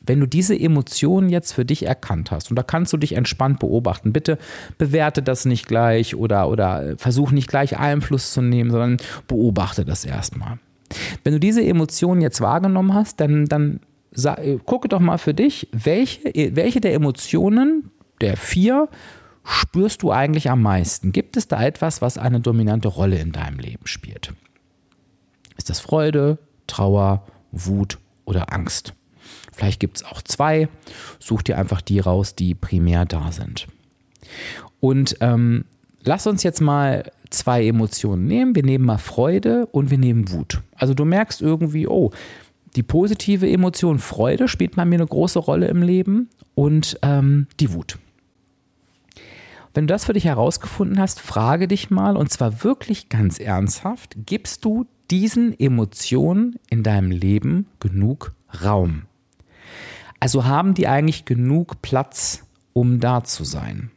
Wenn 0.01 0.19
du 0.19 0.25
diese 0.25 0.59
Emotionen 0.59 1.29
jetzt 1.29 1.53
für 1.53 1.63
dich 1.63 1.85
erkannt 1.85 2.31
hast, 2.31 2.49
und 2.49 2.57
da 2.57 2.63
kannst 2.63 2.91
du 2.91 2.97
dich 2.97 3.13
entspannt 3.13 3.59
beobachten, 3.59 4.13
bitte 4.13 4.39
bewerte 4.79 5.21
das 5.21 5.45
nicht 5.45 5.67
gleich 5.67 6.15
oder, 6.15 6.49
oder 6.49 6.97
versuch 6.97 7.31
nicht 7.31 7.47
gleich 7.47 7.77
Einfluss 7.77 8.33
zu 8.33 8.41
nehmen, 8.41 8.71
sondern 8.71 8.97
beobachte 9.27 9.85
das 9.85 10.05
erstmal. 10.05 10.57
Wenn 11.23 11.33
du 11.33 11.39
diese 11.39 11.63
Emotionen 11.63 12.21
jetzt 12.21 12.41
wahrgenommen 12.41 12.93
hast, 12.93 13.19
dann, 13.19 13.45
dann 13.45 13.79
gucke 14.65 14.89
doch 14.89 14.99
mal 14.99 15.17
für 15.17 15.33
dich, 15.33 15.67
welche, 15.71 16.55
welche 16.55 16.81
der 16.81 16.93
Emotionen, 16.93 17.89
der 18.21 18.37
vier, 18.37 18.89
spürst 19.43 20.03
du 20.03 20.11
eigentlich 20.11 20.49
am 20.49 20.61
meisten? 20.61 21.11
Gibt 21.11 21.35
es 21.37 21.47
da 21.47 21.63
etwas, 21.63 22.01
was 22.01 22.17
eine 22.17 22.39
dominante 22.39 22.87
Rolle 22.87 23.19
in 23.19 23.31
deinem 23.31 23.59
Leben 23.59 23.87
spielt? 23.87 24.33
Ist 25.57 25.69
das 25.69 25.79
Freude, 25.79 26.37
Trauer, 26.67 27.25
Wut 27.51 27.97
oder 28.25 28.53
Angst? 28.53 28.93
Vielleicht 29.51 29.79
gibt 29.79 29.97
es 29.97 30.03
auch 30.03 30.21
zwei. 30.21 30.67
Such 31.19 31.43
dir 31.43 31.57
einfach 31.57 31.81
die 31.81 31.99
raus, 31.99 32.35
die 32.35 32.55
primär 32.55 33.05
da 33.05 33.31
sind. 33.31 33.67
Und 34.79 35.17
ähm, 35.21 35.65
lass 36.03 36.27
uns 36.27 36.43
jetzt 36.43 36.61
mal 36.61 37.11
zwei 37.29 37.65
Emotionen 37.65 38.25
nehmen. 38.25 38.55
Wir 38.55 38.63
nehmen 38.63 38.85
mal 38.85 38.97
Freude 38.97 39.65
und 39.67 39.89
wir 39.89 39.97
nehmen 39.97 40.31
Wut. 40.31 40.61
Also 40.75 40.93
du 40.93 41.05
merkst 41.05 41.41
irgendwie, 41.41 41.87
oh, 41.87 42.11
die 42.75 42.83
positive 42.83 43.49
Emotion 43.49 43.99
Freude 43.99 44.47
spielt 44.47 44.75
bei 44.75 44.85
mir 44.85 44.95
eine 44.95 45.07
große 45.07 45.39
Rolle 45.39 45.67
im 45.67 45.81
Leben 45.81 46.29
und 46.55 46.97
ähm, 47.01 47.47
die 47.59 47.73
Wut. 47.73 47.99
Wenn 49.73 49.87
du 49.87 49.93
das 49.93 50.05
für 50.05 50.13
dich 50.13 50.25
herausgefunden 50.25 50.99
hast, 50.99 51.19
frage 51.19 51.67
dich 51.67 51.89
mal, 51.89 52.15
und 52.15 52.29
zwar 52.29 52.63
wirklich 52.63 53.09
ganz 53.09 53.39
ernsthaft, 53.39 54.15
gibst 54.25 54.65
du 54.65 54.85
diesen 55.09 55.59
Emotionen 55.59 56.59
in 56.69 56.83
deinem 56.83 57.09
Leben 57.09 57.67
genug 57.79 58.33
Raum? 58.63 59.03
Also 60.19 60.45
haben 60.45 60.73
die 60.73 60.87
eigentlich 60.87 61.25
genug 61.25 61.81
Platz, 61.81 62.45
um 62.73 62.99
da 62.99 63.23
zu 63.23 63.43
sein? 63.43 63.91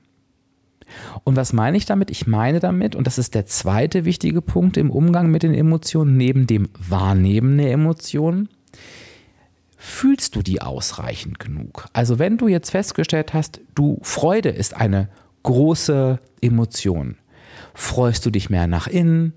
Und 1.24 1.36
was 1.36 1.52
meine 1.52 1.76
ich 1.76 1.86
damit? 1.86 2.10
Ich 2.10 2.26
meine 2.26 2.60
damit, 2.60 2.94
und 2.94 3.06
das 3.06 3.18
ist 3.18 3.34
der 3.34 3.46
zweite 3.46 4.04
wichtige 4.04 4.42
Punkt 4.42 4.76
im 4.76 4.90
Umgang 4.90 5.30
mit 5.30 5.42
den 5.42 5.54
Emotionen, 5.54 6.16
neben 6.16 6.46
dem 6.46 6.68
Wahrnehmen 6.78 7.58
der 7.58 7.72
Emotionen, 7.72 8.48
fühlst 9.76 10.36
du 10.36 10.42
die 10.42 10.62
ausreichend 10.62 11.38
genug? 11.38 11.86
Also 11.92 12.18
wenn 12.18 12.38
du 12.38 12.48
jetzt 12.48 12.70
festgestellt 12.70 13.34
hast, 13.34 13.60
du 13.74 13.98
Freude 14.02 14.48
ist 14.48 14.74
eine 14.74 15.08
große 15.42 16.18
Emotion. 16.40 17.16
Freust 17.74 18.26
du 18.26 18.30
dich 18.30 18.50
mehr 18.50 18.66
nach 18.66 18.86
innen? 18.86 19.32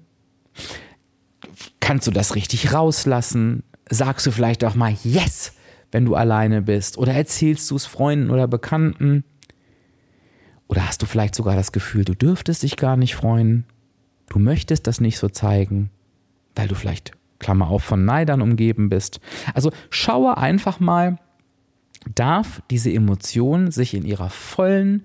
Kannst 1.79 2.08
du 2.08 2.12
das 2.12 2.36
richtig 2.36 2.74
rauslassen? 2.74 3.63
Sagst 3.89 4.25
du 4.25 4.32
vielleicht 4.32 4.63
auch 4.63 4.75
mal 4.75 4.96
Yes, 5.03 5.53
wenn 5.91 6.06
du 6.06 6.15
alleine 6.15 6.62
bist? 6.62 6.98
Oder 6.98 7.13
erzählst 7.13 7.70
du 7.72 7.75
es 7.75 7.86
Freunden 7.86 8.29
oder 8.29 8.48
Bekannten? 8.48 9.24
Oder 10.70 10.88
hast 10.88 11.02
du 11.02 11.06
vielleicht 11.06 11.36
sogar 11.36 11.56
das 11.56 11.74
Gefühl, 11.74 12.06
du 12.06 12.14
dürftest 12.14 12.64
dich 12.64 12.78
gar 12.78 12.96
nicht 12.96 13.16
freuen? 13.16 13.66
Du 14.30 14.40
möchtest 14.40 14.88
das 14.88 15.02
nicht 15.02 15.18
so 15.18 15.28
zeigen, 15.28 15.90
weil 16.56 16.70
du 16.70 16.76
vielleicht, 16.76 17.12
Klammer 17.40 17.68
auf, 17.70 17.84
von 17.84 18.06
Neidern 18.06 18.42
umgeben 18.42 18.90
bist. 18.90 19.20
Also 19.54 19.72
schaue 19.90 20.38
einfach 20.38 20.80
mal, 20.80 21.18
darf 22.16 22.62
diese 22.70 22.92
Emotion 22.92 23.72
sich 23.72 23.94
in 23.94 24.06
ihrer 24.06 24.30
vollen 24.30 25.04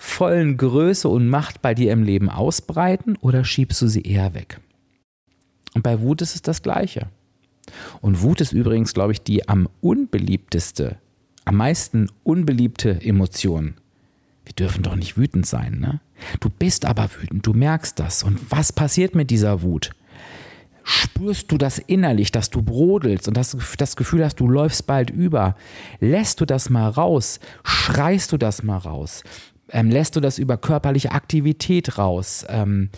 vollen 0.00 0.56
Größe 0.56 1.08
und 1.08 1.28
Macht 1.28 1.60
bei 1.60 1.74
dir 1.74 1.92
im 1.92 2.02
Leben 2.02 2.30
ausbreiten 2.30 3.18
oder 3.20 3.44
schiebst 3.44 3.82
du 3.82 3.86
sie 3.86 4.00
eher 4.00 4.32
weg? 4.32 4.58
Und 5.74 5.82
bei 5.82 6.00
Wut 6.00 6.22
ist 6.22 6.34
es 6.34 6.42
das 6.42 6.62
Gleiche. 6.62 7.08
Und 8.00 8.22
Wut 8.22 8.40
ist 8.40 8.52
übrigens, 8.52 8.94
glaube 8.94 9.12
ich, 9.12 9.22
die 9.22 9.46
am 9.46 9.68
unbeliebteste, 9.82 10.96
am 11.44 11.56
meisten 11.56 12.08
unbeliebte 12.24 13.00
Emotion. 13.02 13.74
Wir 14.50 14.66
dürfen 14.66 14.82
doch 14.82 14.96
nicht 14.96 15.16
wütend 15.16 15.46
sein, 15.46 15.78
ne? 15.78 16.00
Du 16.40 16.50
bist 16.50 16.84
aber 16.84 17.08
wütend, 17.20 17.46
du 17.46 17.52
merkst 17.52 18.00
das. 18.00 18.24
Und 18.24 18.50
was 18.50 18.72
passiert 18.72 19.14
mit 19.14 19.30
dieser 19.30 19.62
Wut? 19.62 19.92
Spürst 20.82 21.52
du 21.52 21.56
das 21.56 21.78
innerlich, 21.78 22.32
dass 22.32 22.50
du 22.50 22.60
brodelst 22.60 23.28
und 23.28 23.36
das, 23.36 23.56
das 23.78 23.94
Gefühl 23.94 24.24
hast, 24.24 24.40
du 24.40 24.48
läufst 24.48 24.88
bald 24.88 25.08
über? 25.08 25.54
Lässt 26.00 26.40
du 26.40 26.46
das 26.46 26.68
mal 26.68 26.88
raus? 26.88 27.38
Schreist 27.62 28.32
du 28.32 28.38
das 28.38 28.64
mal 28.64 28.78
raus? 28.78 29.22
Ähm, 29.70 29.88
lässt 29.88 30.16
du 30.16 30.20
das 30.20 30.38
über 30.40 30.56
körperliche 30.56 31.12
Aktivität 31.12 31.96
raus? 31.96 32.44
Ähm, 32.48 32.90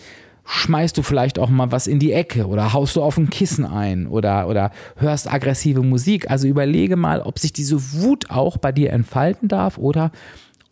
schmeißt 0.45 0.97
du 0.97 1.03
vielleicht 1.03 1.37
auch 1.37 1.51
mal 1.51 1.71
was 1.71 1.85
in 1.85 1.99
die 1.99 2.13
Ecke 2.13 2.47
oder 2.47 2.73
haust 2.73 2.95
du 2.95 3.03
auf 3.03 3.17
ein 3.17 3.29
Kissen 3.29 3.63
ein 3.63 4.07
oder, 4.07 4.47
oder 4.47 4.71
hörst 4.95 5.31
aggressive 5.31 5.83
Musik? 5.83 6.31
Also 6.31 6.47
überlege 6.47 6.95
mal, 6.95 7.21
ob 7.21 7.37
sich 7.37 7.53
diese 7.53 7.93
Wut 7.93 8.31
auch 8.31 8.57
bei 8.57 8.71
dir 8.71 8.91
entfalten 8.91 9.49
darf 9.49 9.77
oder 9.77 10.11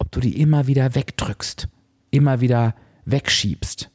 ob 0.02 0.12
du 0.12 0.20
die 0.20 0.42
immer 0.42 0.66
wieder 0.66 0.96
wegdrückst, 0.96 1.70
immer 2.10 2.42
wieder 2.42 2.74
wegschiebst. 3.06 3.92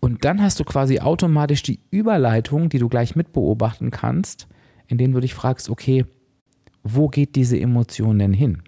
Und 0.00 0.24
dann 0.24 0.42
hast 0.42 0.58
du 0.58 0.64
quasi 0.64 0.98
automatisch 0.98 1.62
die 1.62 1.78
Überleitung, 1.92 2.68
die 2.68 2.80
du 2.80 2.88
gleich 2.88 3.14
mitbeobachten 3.14 3.92
kannst, 3.92 4.48
indem 4.88 5.12
du 5.12 5.20
dich 5.20 5.32
fragst, 5.32 5.70
okay, 5.70 6.06
wo 6.82 7.08
geht 7.08 7.36
diese 7.36 7.58
Emotion 7.58 8.18
denn 8.18 8.32
hin? 8.32 8.64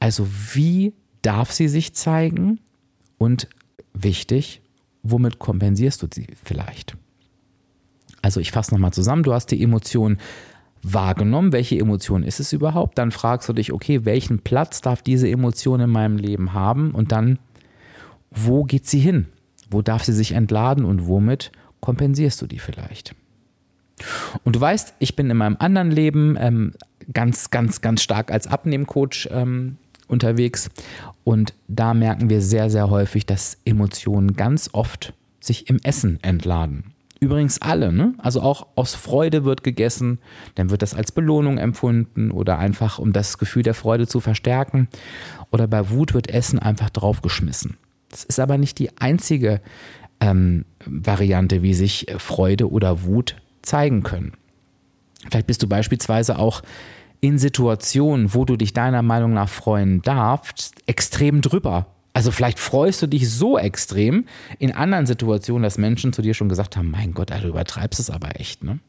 Also 0.00 0.26
wie 0.54 0.92
darf 1.22 1.52
sie 1.52 1.68
sich 1.68 1.94
zeigen? 1.94 2.58
Und 3.18 3.48
wichtig, 3.94 4.60
womit 5.04 5.38
kompensierst 5.38 6.02
du 6.02 6.08
sie 6.12 6.26
vielleicht? 6.42 6.96
Also 8.22 8.40
ich 8.40 8.50
fasse 8.50 8.74
nochmal 8.74 8.92
zusammen, 8.92 9.22
du 9.22 9.32
hast 9.32 9.52
die 9.52 9.62
Emotion 9.62 10.18
wahrgenommen, 10.82 11.52
welche 11.52 11.78
Emotion 11.78 12.22
ist 12.22 12.40
es 12.40 12.52
überhaupt? 12.52 12.98
Dann 12.98 13.10
fragst 13.10 13.48
du 13.48 13.52
dich, 13.52 13.72
okay, 13.72 14.04
welchen 14.04 14.40
Platz 14.40 14.80
darf 14.80 15.02
diese 15.02 15.28
Emotion 15.28 15.80
in 15.80 15.90
meinem 15.90 16.16
Leben 16.16 16.52
haben? 16.52 16.90
Und 16.92 17.12
dann, 17.12 17.38
wo 18.30 18.64
geht 18.64 18.86
sie 18.86 19.00
hin? 19.00 19.26
Wo 19.70 19.82
darf 19.82 20.04
sie 20.04 20.12
sich 20.12 20.32
entladen 20.32 20.84
und 20.84 21.06
womit 21.06 21.52
kompensierst 21.80 22.42
du 22.42 22.46
die 22.46 22.58
vielleicht? 22.58 23.14
Und 24.44 24.56
du 24.56 24.60
weißt, 24.60 24.94
ich 24.98 25.16
bin 25.16 25.30
in 25.30 25.36
meinem 25.36 25.56
anderen 25.58 25.90
Leben 25.90 26.36
ähm, 26.38 26.72
ganz, 27.12 27.50
ganz, 27.50 27.80
ganz 27.80 28.02
stark 28.02 28.30
als 28.32 28.46
Abnehmcoach 28.46 29.28
ähm, 29.30 29.76
unterwegs. 30.08 30.70
Und 31.24 31.54
da 31.68 31.94
merken 31.94 32.28
wir 32.28 32.40
sehr, 32.40 32.70
sehr 32.70 32.90
häufig, 32.90 33.26
dass 33.26 33.58
Emotionen 33.64 34.34
ganz 34.34 34.70
oft 34.72 35.12
sich 35.40 35.68
im 35.68 35.78
Essen 35.82 36.18
entladen. 36.22 36.92
Übrigens 37.22 37.62
alle, 37.62 37.92
ne? 37.92 38.14
Also 38.18 38.42
auch 38.42 38.66
aus 38.74 38.96
Freude 38.96 39.44
wird 39.44 39.62
gegessen, 39.62 40.18
dann 40.56 40.70
wird 40.70 40.82
das 40.82 40.92
als 40.92 41.12
Belohnung 41.12 41.56
empfunden 41.56 42.32
oder 42.32 42.58
einfach 42.58 42.98
um 42.98 43.12
das 43.12 43.38
Gefühl 43.38 43.62
der 43.62 43.74
Freude 43.74 44.08
zu 44.08 44.18
verstärken. 44.18 44.88
Oder 45.52 45.68
bei 45.68 45.88
Wut 45.90 46.14
wird 46.14 46.28
Essen 46.28 46.58
einfach 46.58 46.90
draufgeschmissen. 46.90 47.76
Das 48.10 48.24
ist 48.24 48.40
aber 48.40 48.58
nicht 48.58 48.80
die 48.80 48.98
einzige 48.98 49.60
ähm, 50.18 50.64
Variante, 50.84 51.62
wie 51.62 51.74
sich 51.74 52.06
Freude 52.18 52.68
oder 52.68 53.04
Wut 53.04 53.36
zeigen 53.62 54.02
können. 54.02 54.32
Vielleicht 55.30 55.46
bist 55.46 55.62
du 55.62 55.68
beispielsweise 55.68 56.40
auch 56.40 56.62
in 57.20 57.38
Situationen, 57.38 58.34
wo 58.34 58.44
du 58.44 58.56
dich 58.56 58.72
deiner 58.72 59.02
Meinung 59.02 59.32
nach 59.32 59.48
freuen 59.48 60.02
darfst, 60.02 60.74
extrem 60.86 61.40
drüber. 61.40 61.86
Also 62.12 62.30
vielleicht 62.30 62.58
freust 62.58 63.00
du 63.02 63.06
dich 63.06 63.30
so 63.30 63.58
extrem 63.58 64.26
in 64.58 64.72
anderen 64.72 65.06
Situationen, 65.06 65.62
dass 65.62 65.78
Menschen 65.78 66.12
zu 66.12 66.22
dir 66.22 66.34
schon 66.34 66.48
gesagt 66.48 66.76
haben, 66.76 66.90
mein 66.90 67.12
Gott, 67.12 67.30
du 67.30 67.48
übertreibst 67.48 68.00
es 68.00 68.10
aber 68.10 68.38
echt, 68.38 68.64
ne? 68.64 68.80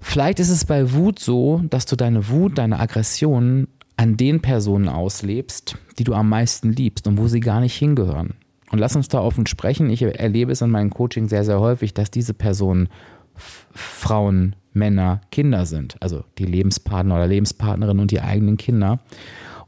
Vielleicht 0.00 0.40
ist 0.40 0.50
es 0.50 0.64
bei 0.64 0.92
Wut 0.92 1.18
so, 1.18 1.62
dass 1.70 1.86
du 1.86 1.96
deine 1.96 2.28
Wut, 2.28 2.58
deine 2.58 2.80
Aggression 2.80 3.68
an 3.96 4.16
den 4.16 4.40
Personen 4.40 4.88
auslebst, 4.88 5.76
die 5.98 6.04
du 6.04 6.14
am 6.14 6.28
meisten 6.28 6.72
liebst 6.72 7.06
und 7.06 7.18
wo 7.18 7.28
sie 7.28 7.40
gar 7.40 7.60
nicht 7.60 7.76
hingehören. 7.76 8.34
Und 8.70 8.78
lass 8.78 8.96
uns 8.96 9.08
da 9.08 9.20
offen 9.20 9.46
sprechen. 9.46 9.90
Ich 9.90 10.02
erlebe 10.02 10.50
es 10.50 10.60
in 10.60 10.70
meinem 10.70 10.90
Coaching 10.90 11.28
sehr, 11.28 11.44
sehr 11.44 11.60
häufig, 11.60 11.94
dass 11.94 12.10
diese 12.10 12.34
Personen 12.34 12.88
Frauen, 13.34 14.56
Männer, 14.72 15.20
Kinder 15.30 15.66
sind. 15.66 15.96
Also 16.00 16.24
die 16.38 16.46
Lebenspartner 16.46 17.14
oder 17.14 17.26
Lebenspartnerin 17.26 17.98
und 17.98 18.10
die 18.10 18.20
eigenen 18.20 18.56
Kinder. 18.56 19.00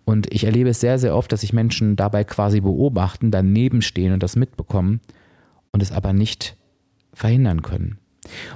Und 0.04 0.32
ich 0.32 0.44
erlebe 0.44 0.70
es 0.70 0.80
sehr, 0.80 0.98
sehr 0.98 1.16
oft, 1.16 1.32
dass 1.32 1.40
sich 1.40 1.52
Menschen 1.52 1.96
dabei 1.96 2.24
quasi 2.24 2.60
beobachten, 2.60 3.30
daneben 3.30 3.82
stehen 3.82 4.12
und 4.12 4.22
das 4.22 4.36
mitbekommen 4.36 5.00
und 5.72 5.82
es 5.82 5.92
aber 5.92 6.12
nicht 6.12 6.56
verhindern 7.12 7.62
können. 7.62 7.98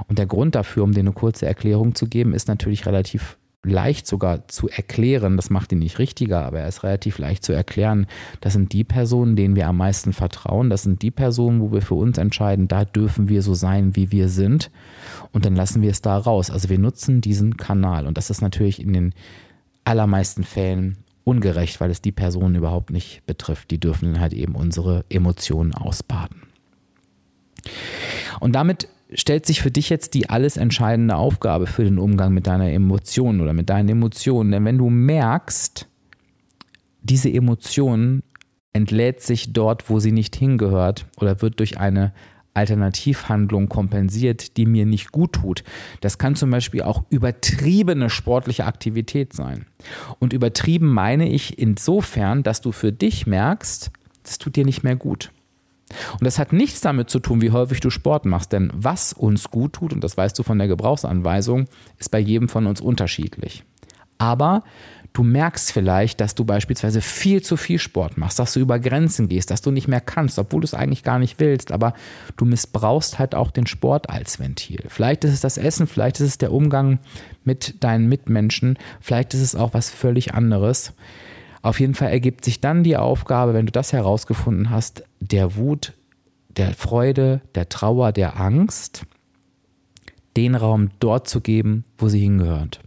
Und 0.06 0.18
der 0.18 0.26
Grund 0.26 0.54
dafür, 0.54 0.84
um 0.84 0.92
dir 0.92 1.00
eine 1.00 1.12
kurze 1.12 1.46
Erklärung 1.46 1.94
zu 1.94 2.06
geben, 2.06 2.32
ist 2.34 2.48
natürlich 2.48 2.86
relativ 2.86 3.38
leicht 3.64 4.06
sogar 4.06 4.46
zu 4.48 4.68
erklären, 4.68 5.36
das 5.36 5.50
macht 5.50 5.72
ihn 5.72 5.80
nicht 5.80 5.98
richtiger, 5.98 6.44
aber 6.44 6.60
er 6.60 6.68
ist 6.68 6.84
relativ 6.84 7.18
leicht 7.18 7.44
zu 7.44 7.52
erklären. 7.52 8.06
Das 8.40 8.52
sind 8.52 8.72
die 8.72 8.84
Personen, 8.84 9.36
denen 9.36 9.56
wir 9.56 9.66
am 9.66 9.76
meisten 9.76 10.12
vertrauen. 10.12 10.70
Das 10.70 10.84
sind 10.84 11.02
die 11.02 11.10
Personen, 11.10 11.60
wo 11.60 11.72
wir 11.72 11.82
für 11.82 11.94
uns 11.94 12.18
entscheiden, 12.18 12.68
da 12.68 12.84
dürfen 12.84 13.28
wir 13.28 13.42
so 13.42 13.54
sein, 13.54 13.96
wie 13.96 14.12
wir 14.12 14.28
sind. 14.28 14.70
Und 15.32 15.44
dann 15.44 15.56
lassen 15.56 15.82
wir 15.82 15.90
es 15.90 16.02
da 16.02 16.16
raus. 16.16 16.50
Also 16.50 16.68
wir 16.68 16.78
nutzen 16.78 17.20
diesen 17.20 17.56
Kanal. 17.56 18.06
Und 18.06 18.16
das 18.16 18.30
ist 18.30 18.40
natürlich 18.40 18.80
in 18.80 18.92
den 18.92 19.14
allermeisten 19.84 20.44
Fällen 20.44 20.98
ungerecht, 21.28 21.78
weil 21.80 21.90
es 21.90 22.00
die 22.00 22.12
Personen 22.12 22.54
überhaupt 22.54 22.90
nicht 22.90 23.24
betrifft. 23.26 23.70
Die 23.70 23.78
dürfen 23.78 24.18
halt 24.18 24.32
eben 24.32 24.54
unsere 24.54 25.04
Emotionen 25.10 25.74
ausbaden. 25.74 26.42
Und 28.40 28.54
damit 28.54 28.88
stellt 29.12 29.44
sich 29.44 29.60
für 29.60 29.70
dich 29.70 29.90
jetzt 29.90 30.14
die 30.14 30.30
alles 30.30 30.56
entscheidende 30.56 31.16
Aufgabe 31.16 31.66
für 31.66 31.84
den 31.84 31.98
Umgang 31.98 32.32
mit 32.32 32.46
deiner 32.46 32.70
Emotion 32.70 33.42
oder 33.42 33.52
mit 33.52 33.68
deinen 33.68 33.90
Emotionen. 33.90 34.50
Denn 34.52 34.64
wenn 34.64 34.78
du 34.78 34.88
merkst, 34.88 35.86
diese 37.02 37.30
Emotion 37.30 38.22
entlädt 38.72 39.20
sich 39.20 39.52
dort, 39.52 39.90
wo 39.90 39.98
sie 39.98 40.12
nicht 40.12 40.34
hingehört 40.34 41.06
oder 41.18 41.42
wird 41.42 41.60
durch 41.60 41.78
eine 41.78 42.14
Alternativhandlung 42.58 43.68
kompensiert, 43.68 44.56
die 44.56 44.66
mir 44.66 44.84
nicht 44.84 45.12
gut 45.12 45.34
tut. 45.34 45.64
Das 46.00 46.18
kann 46.18 46.34
zum 46.34 46.50
Beispiel 46.50 46.82
auch 46.82 47.04
übertriebene 47.08 48.10
sportliche 48.10 48.64
Aktivität 48.64 49.32
sein. 49.32 49.66
Und 50.18 50.32
übertrieben 50.32 50.88
meine 50.92 51.28
ich 51.28 51.58
insofern, 51.58 52.42
dass 52.42 52.60
du 52.60 52.72
für 52.72 52.92
dich 52.92 53.26
merkst, 53.26 53.90
das 54.24 54.38
tut 54.38 54.56
dir 54.56 54.64
nicht 54.64 54.82
mehr 54.82 54.96
gut. 54.96 55.30
Und 56.12 56.24
das 56.24 56.38
hat 56.38 56.52
nichts 56.52 56.80
damit 56.80 57.08
zu 57.08 57.18
tun, 57.18 57.40
wie 57.40 57.50
häufig 57.50 57.80
du 57.80 57.90
Sport 57.90 58.26
machst, 58.26 58.52
denn 58.52 58.70
was 58.74 59.12
uns 59.12 59.50
gut 59.50 59.74
tut, 59.74 59.92
und 59.92 60.04
das 60.04 60.16
weißt 60.16 60.38
du 60.38 60.42
von 60.42 60.58
der 60.58 60.68
Gebrauchsanweisung, 60.68 61.66
ist 61.98 62.10
bei 62.10 62.18
jedem 62.18 62.48
von 62.48 62.66
uns 62.66 62.80
unterschiedlich. 62.80 63.64
Aber 64.18 64.64
du 65.12 65.22
merkst 65.22 65.72
vielleicht, 65.72 66.20
dass 66.20 66.34
du 66.34 66.44
beispielsweise 66.44 67.00
viel 67.00 67.42
zu 67.42 67.56
viel 67.56 67.78
Sport 67.78 68.18
machst, 68.18 68.38
dass 68.38 68.52
du 68.52 68.60
über 68.60 68.78
Grenzen 68.78 69.28
gehst, 69.28 69.50
dass 69.50 69.62
du 69.62 69.70
nicht 69.70 69.88
mehr 69.88 70.00
kannst, 70.00 70.38
obwohl 70.38 70.60
du 70.60 70.64
es 70.64 70.74
eigentlich 70.74 71.02
gar 71.02 71.18
nicht 71.18 71.40
willst, 71.40 71.72
aber 71.72 71.94
du 72.36 72.44
missbrauchst 72.44 73.18
halt 73.18 73.34
auch 73.34 73.50
den 73.50 73.66
Sport 73.66 74.10
als 74.10 74.38
Ventil. 74.38 74.84
Vielleicht 74.88 75.24
ist 75.24 75.32
es 75.32 75.40
das 75.40 75.58
Essen, 75.58 75.86
vielleicht 75.86 76.20
ist 76.20 76.26
es 76.26 76.38
der 76.38 76.52
Umgang 76.52 76.98
mit 77.44 77.82
deinen 77.82 78.08
Mitmenschen, 78.08 78.78
vielleicht 79.00 79.34
ist 79.34 79.40
es 79.40 79.54
auch 79.56 79.74
was 79.74 79.90
völlig 79.90 80.34
anderes. 80.34 80.92
Auf 81.62 81.80
jeden 81.80 81.94
Fall 81.94 82.10
ergibt 82.10 82.44
sich 82.44 82.60
dann 82.60 82.84
die 82.84 82.96
Aufgabe, 82.96 83.54
wenn 83.54 83.66
du 83.66 83.72
das 83.72 83.92
herausgefunden 83.92 84.70
hast, 84.70 85.02
der 85.20 85.56
Wut, 85.56 85.94
der 86.48 86.74
Freude, 86.74 87.40
der 87.54 87.68
Trauer, 87.68 88.12
der 88.12 88.38
Angst, 88.40 89.04
den 90.36 90.54
Raum 90.54 90.90
dort 91.00 91.28
zu 91.28 91.40
geben, 91.40 91.84
wo 91.96 92.08
sie 92.08 92.20
hingehört. 92.20 92.80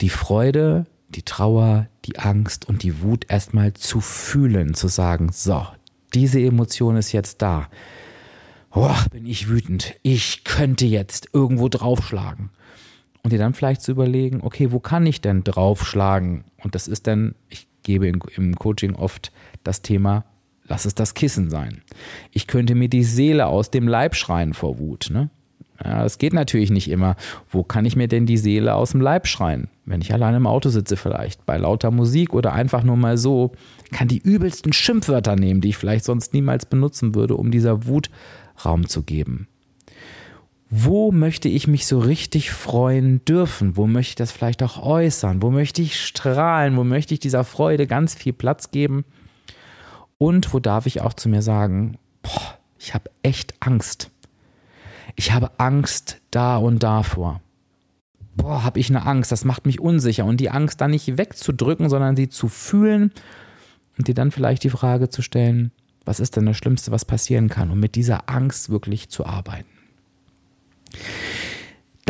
Die 0.00 0.08
Freude, 0.08 0.86
die 1.10 1.22
Trauer, 1.22 1.88
die 2.04 2.18
Angst 2.18 2.68
und 2.68 2.82
die 2.82 3.02
Wut 3.02 3.26
erstmal 3.28 3.74
zu 3.74 4.00
fühlen, 4.00 4.74
zu 4.74 4.88
sagen, 4.88 5.30
so, 5.32 5.66
diese 6.14 6.40
Emotion 6.40 6.96
ist 6.96 7.12
jetzt 7.12 7.42
da. 7.42 7.68
Oh, 8.72 8.94
bin 9.10 9.26
ich 9.26 9.48
wütend. 9.48 9.94
Ich 10.02 10.44
könnte 10.44 10.86
jetzt 10.86 11.28
irgendwo 11.32 11.68
draufschlagen 11.68 12.50
und 13.22 13.32
dir 13.32 13.38
dann 13.38 13.54
vielleicht 13.54 13.82
zu 13.82 13.90
überlegen, 13.92 14.40
okay, 14.42 14.72
wo 14.72 14.80
kann 14.80 15.06
ich 15.06 15.20
denn 15.20 15.44
draufschlagen? 15.44 16.44
Und 16.62 16.74
das 16.74 16.88
ist 16.88 17.06
dann, 17.06 17.34
ich 17.48 17.66
gebe 17.82 18.06
im 18.06 18.56
Coaching 18.56 18.94
oft 18.94 19.32
das 19.64 19.82
Thema, 19.82 20.24
lass 20.64 20.84
es 20.84 20.94
das 20.94 21.14
Kissen 21.14 21.50
sein. 21.50 21.82
Ich 22.30 22.46
könnte 22.46 22.74
mir 22.74 22.88
die 22.88 23.04
Seele 23.04 23.46
aus 23.46 23.70
dem 23.70 23.88
Leib 23.88 24.14
schreien 24.14 24.54
vor 24.54 24.78
Wut. 24.78 25.08
Ne? 25.10 25.30
Ja, 25.82 26.02
das 26.02 26.18
geht 26.18 26.32
natürlich 26.34 26.70
nicht 26.70 26.90
immer. 26.90 27.16
Wo 27.48 27.62
kann 27.62 27.86
ich 27.86 27.96
mir 27.96 28.08
denn 28.08 28.26
die 28.26 28.36
Seele 28.36 28.74
aus 28.74 28.90
dem 28.90 29.00
Leib 29.00 29.26
schreien? 29.26 29.68
Wenn 29.86 30.02
ich 30.02 30.12
allein 30.12 30.34
im 30.34 30.46
Auto 30.46 30.68
sitze 30.68 30.96
vielleicht, 30.96 31.46
bei 31.46 31.56
lauter 31.56 31.90
Musik 31.90 32.34
oder 32.34 32.52
einfach 32.52 32.82
nur 32.82 32.96
mal 32.96 33.16
so, 33.16 33.52
kann 33.90 34.08
die 34.08 34.18
übelsten 34.18 34.72
Schimpfwörter 34.72 35.36
nehmen, 35.36 35.60
die 35.60 35.70
ich 35.70 35.78
vielleicht 35.78 36.04
sonst 36.04 36.34
niemals 36.34 36.66
benutzen 36.66 37.14
würde, 37.14 37.36
um 37.36 37.50
dieser 37.50 37.86
Wut 37.86 38.10
Raum 38.64 38.86
zu 38.86 39.02
geben 39.02 39.48
wo 40.70 41.10
möchte 41.10 41.48
ich 41.48 41.66
mich 41.66 41.86
so 41.86 41.98
richtig 41.98 42.52
freuen 42.52 43.24
dürfen? 43.24 43.76
Wo 43.76 43.88
möchte 43.88 44.10
ich 44.10 44.14
das 44.14 44.30
vielleicht 44.30 44.62
auch 44.62 44.80
äußern? 44.80 45.42
Wo 45.42 45.50
möchte 45.50 45.82
ich 45.82 46.00
strahlen? 46.00 46.76
Wo 46.76 46.84
möchte 46.84 47.12
ich 47.12 47.18
dieser 47.18 47.42
Freude 47.42 47.88
ganz 47.88 48.14
viel 48.14 48.32
Platz 48.32 48.70
geben? 48.70 49.04
Und 50.16 50.54
wo 50.54 50.60
darf 50.60 50.86
ich 50.86 51.00
auch 51.00 51.12
zu 51.12 51.28
mir 51.28 51.42
sagen, 51.42 51.98
boah, 52.22 52.58
ich 52.78 52.94
habe 52.94 53.10
echt 53.22 53.54
Angst. 53.58 54.12
Ich 55.16 55.32
habe 55.32 55.58
Angst 55.58 56.20
da 56.30 56.56
und 56.56 56.82
davor. 56.82 57.40
Boah, 58.36 58.62
habe 58.62 58.78
ich 58.78 58.88
eine 58.90 59.06
Angst, 59.06 59.32
das 59.32 59.44
macht 59.44 59.66
mich 59.66 59.80
unsicher. 59.80 60.24
Und 60.24 60.38
die 60.38 60.50
Angst 60.50 60.80
dann 60.80 60.92
nicht 60.92 61.18
wegzudrücken, 61.18 61.88
sondern 61.88 62.16
sie 62.16 62.28
zu 62.28 62.48
fühlen 62.48 63.12
und 63.98 64.08
dir 64.08 64.14
dann 64.14 64.30
vielleicht 64.30 64.64
die 64.64 64.70
Frage 64.70 65.08
zu 65.08 65.22
stellen, 65.22 65.72
was 66.04 66.20
ist 66.20 66.36
denn 66.36 66.46
das 66.46 66.56
Schlimmste, 66.56 66.90
was 66.90 67.04
passieren 67.04 67.48
kann? 67.48 67.70
Und 67.70 67.80
mit 67.80 67.94
dieser 67.94 68.28
Angst 68.30 68.70
wirklich 68.70 69.10
zu 69.10 69.26
arbeiten. 69.26 69.68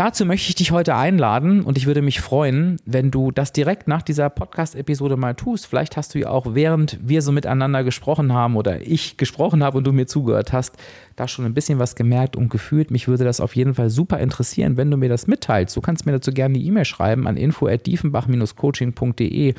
Dazu 0.00 0.25
möchte 0.25 0.49
ich 0.49 0.54
dich 0.54 0.71
heute 0.71 0.97
einladen 0.97 1.61
und 1.61 1.76
ich 1.76 1.85
würde 1.85 2.00
mich 2.00 2.23
freuen, 2.23 2.78
wenn 2.87 3.11
du 3.11 3.30
das 3.30 3.52
direkt 3.52 3.87
nach 3.87 4.00
dieser 4.00 4.30
Podcast-Episode 4.30 5.19
mal 5.19 5.35
tust. 5.35 5.66
Vielleicht 5.66 5.99
hast 5.99 6.14
du 6.14 6.21
ja 6.21 6.30
auch, 6.30 6.54
während 6.54 6.99
wir 7.02 7.21
so 7.21 7.33
miteinander 7.33 7.85
gesprochen 7.85 8.33
haben 8.33 8.57
oder 8.57 8.80
ich 8.80 9.19
gesprochen 9.19 9.62
habe 9.62 9.76
und 9.76 9.87
du 9.87 9.92
mir 9.92 10.07
zugehört 10.07 10.54
hast, 10.54 10.78
da 11.16 11.28
schon 11.28 11.45
ein 11.45 11.52
bisschen 11.52 11.78
was 11.78 11.97
gemerkt 11.97 12.35
und 12.35 12.49
gefühlt. 12.49 12.90
Mich 12.90 13.09
würde 13.09 13.25
das 13.25 13.42
auf 13.42 13.54
jeden 13.54 13.75
Fall 13.75 13.90
super 13.90 14.19
interessieren, 14.21 14.78
wenn 14.78 14.90
du 14.90 14.97
mir 14.97 15.11
das 15.11 15.26
mitteilst. 15.26 15.76
Du 15.76 15.83
kannst 15.83 16.07
mir 16.07 16.12
dazu 16.12 16.33
gerne 16.33 16.54
eine 16.54 16.64
E-Mail 16.64 16.87
schreiben 16.87 17.26
an 17.26 17.37
info@diefenbach-coaching.de. 17.37 19.52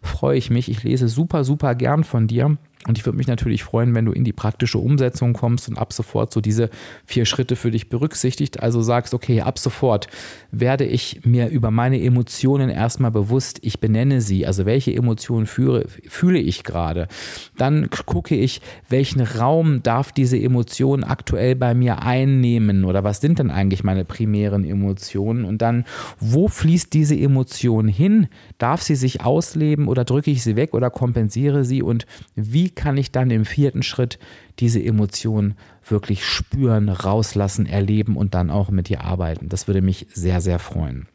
Freue 0.00 0.38
ich 0.38 0.48
mich. 0.48 0.70
Ich 0.70 0.84
lese 0.84 1.08
super, 1.08 1.42
super 1.42 1.74
gern 1.74 2.04
von 2.04 2.28
dir. 2.28 2.56
Und 2.86 2.96
ich 2.96 3.04
würde 3.04 3.18
mich 3.18 3.26
natürlich 3.26 3.64
freuen, 3.64 3.94
wenn 3.96 4.04
du 4.04 4.12
in 4.12 4.22
die 4.22 4.32
praktische 4.32 4.78
Umsetzung 4.78 5.32
kommst 5.32 5.68
und 5.68 5.76
ab 5.76 5.92
sofort 5.92 6.32
so 6.32 6.40
diese 6.40 6.70
vier 7.04 7.26
Schritte 7.26 7.56
für 7.56 7.72
dich 7.72 7.88
berücksichtigt. 7.88 8.62
Also 8.62 8.82
sagst, 8.82 9.14
okay, 9.14 9.40
ab 9.40 9.58
sofort 9.58 10.06
werde 10.52 10.84
ich 10.84 11.20
mir 11.24 11.48
über 11.48 11.72
meine 11.72 12.00
Emotionen 12.00 12.70
erstmal 12.70 13.10
bewusst, 13.10 13.58
ich 13.62 13.80
benenne 13.80 14.20
sie, 14.20 14.46
also 14.46 14.64
welche 14.64 14.94
Emotionen 14.94 15.46
führe, 15.46 15.86
fühle 16.08 16.38
ich 16.38 16.62
gerade. 16.62 17.08
Dann 17.56 17.90
gucke 18.06 18.36
ich, 18.36 18.60
welchen 18.88 19.22
Raum 19.22 19.82
darf 19.82 20.12
diese 20.12 20.38
Emotion 20.38 21.02
aktuell 21.02 21.56
bei 21.56 21.74
mir 21.74 22.02
einnehmen 22.02 22.84
oder 22.84 23.02
was 23.02 23.20
sind 23.20 23.40
denn 23.40 23.50
eigentlich 23.50 23.82
meine 23.82 24.04
primären 24.04 24.64
Emotionen 24.64 25.44
und 25.44 25.62
dann, 25.62 25.84
wo 26.20 26.46
fließt 26.46 26.92
diese 26.94 27.16
Emotion 27.16 27.88
hin? 27.88 28.28
Darf 28.58 28.82
sie 28.82 28.94
sich 28.94 29.22
ausleben 29.22 29.88
oder 29.88 30.04
drücke 30.04 30.30
ich 30.30 30.44
sie 30.44 30.54
weg 30.54 30.74
oder 30.74 30.90
kompensiere 30.90 31.64
sie 31.64 31.82
und 31.82 32.06
wie 32.36 32.67
kann 32.70 32.96
ich 32.96 33.12
dann 33.12 33.30
im 33.30 33.44
vierten 33.44 33.82
Schritt 33.82 34.18
diese 34.58 34.82
Emotion 34.82 35.54
wirklich 35.86 36.24
spüren, 36.24 36.88
rauslassen, 36.88 37.66
erleben 37.66 38.16
und 38.16 38.34
dann 38.34 38.50
auch 38.50 38.70
mit 38.70 38.90
ihr 38.90 39.02
arbeiten? 39.02 39.48
Das 39.48 39.66
würde 39.66 39.82
mich 39.82 40.06
sehr, 40.12 40.40
sehr 40.40 40.58
freuen. 40.58 41.06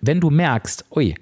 Wenn 0.00 0.20
du 0.20 0.30
merkst, 0.30 0.84
ui, 0.90 1.14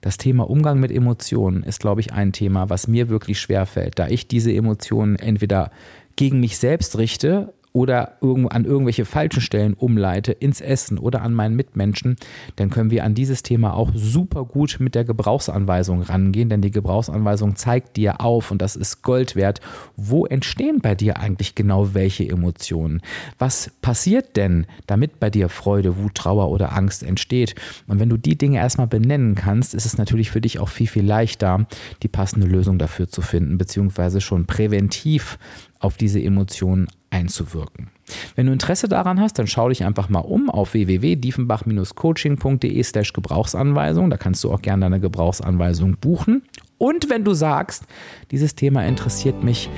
das 0.00 0.18
Thema 0.18 0.48
Umgang 0.48 0.78
mit 0.78 0.92
Emotionen 0.92 1.62
ist, 1.62 1.80
glaube 1.80 2.00
ich, 2.00 2.12
ein 2.12 2.32
Thema, 2.32 2.70
was 2.70 2.86
mir 2.86 3.08
wirklich 3.08 3.40
schwer 3.40 3.66
fällt, 3.66 3.98
da 3.98 4.08
ich 4.08 4.28
diese 4.28 4.52
Emotionen 4.52 5.16
entweder 5.16 5.70
gegen 6.16 6.40
mich 6.40 6.58
selbst 6.58 6.98
richte 6.98 7.52
oder 7.76 8.16
an 8.22 8.64
irgendwelche 8.64 9.04
falschen 9.04 9.42
Stellen 9.42 9.74
umleite, 9.74 10.32
ins 10.32 10.62
Essen 10.62 10.96
oder 10.98 11.20
an 11.20 11.34
meinen 11.34 11.56
Mitmenschen, 11.56 12.16
dann 12.56 12.70
können 12.70 12.90
wir 12.90 13.04
an 13.04 13.14
dieses 13.14 13.42
Thema 13.42 13.74
auch 13.74 13.90
super 13.94 14.46
gut 14.46 14.78
mit 14.80 14.94
der 14.94 15.04
Gebrauchsanweisung 15.04 16.00
rangehen, 16.00 16.48
denn 16.48 16.62
die 16.62 16.70
Gebrauchsanweisung 16.70 17.54
zeigt 17.56 17.98
dir 17.98 18.22
auf, 18.22 18.50
und 18.50 18.62
das 18.62 18.76
ist 18.76 19.02
Gold 19.02 19.36
wert, 19.36 19.60
wo 19.94 20.24
entstehen 20.24 20.80
bei 20.80 20.94
dir 20.94 21.18
eigentlich 21.18 21.54
genau 21.54 21.92
welche 21.92 22.26
Emotionen? 22.26 23.02
Was 23.38 23.70
passiert 23.82 24.38
denn, 24.38 24.66
damit 24.86 25.20
bei 25.20 25.28
dir 25.28 25.50
Freude, 25.50 25.98
Wut, 25.98 26.14
Trauer 26.14 26.48
oder 26.48 26.74
Angst 26.74 27.02
entsteht? 27.02 27.56
Und 27.86 28.00
wenn 28.00 28.08
du 28.08 28.16
die 28.16 28.38
Dinge 28.38 28.56
erstmal 28.56 28.86
benennen 28.86 29.34
kannst, 29.34 29.74
ist 29.74 29.84
es 29.84 29.98
natürlich 29.98 30.30
für 30.30 30.40
dich 30.40 30.60
auch 30.60 30.70
viel, 30.70 30.86
viel 30.86 31.04
leichter, 31.04 31.66
die 32.02 32.08
passende 32.08 32.46
Lösung 32.46 32.78
dafür 32.78 33.06
zu 33.06 33.20
finden, 33.20 33.58
beziehungsweise 33.58 34.22
schon 34.22 34.46
präventiv 34.46 35.38
auf 35.80 35.96
diese 35.96 36.22
Emotionen 36.22 36.86
einzuwirken. 37.10 37.90
Wenn 38.34 38.46
du 38.46 38.52
Interesse 38.52 38.88
daran 38.88 39.20
hast, 39.20 39.38
dann 39.38 39.46
schau 39.46 39.68
dich 39.68 39.84
einfach 39.84 40.08
mal 40.08 40.20
um 40.20 40.50
auf 40.50 40.74
www.diefenbach-coaching.de 40.74 42.82
slash 42.82 43.12
Gebrauchsanweisung. 43.12 44.10
Da 44.10 44.16
kannst 44.16 44.42
du 44.44 44.52
auch 44.52 44.62
gerne 44.62 44.82
deine 44.82 45.00
Gebrauchsanweisung 45.00 45.96
buchen. 45.96 46.42
Und 46.78 47.08
wenn 47.08 47.24
du 47.24 47.32
sagst, 47.32 47.84
dieses 48.30 48.54
Thema 48.54 48.84
interessiert 48.84 49.42
mich 49.42 49.70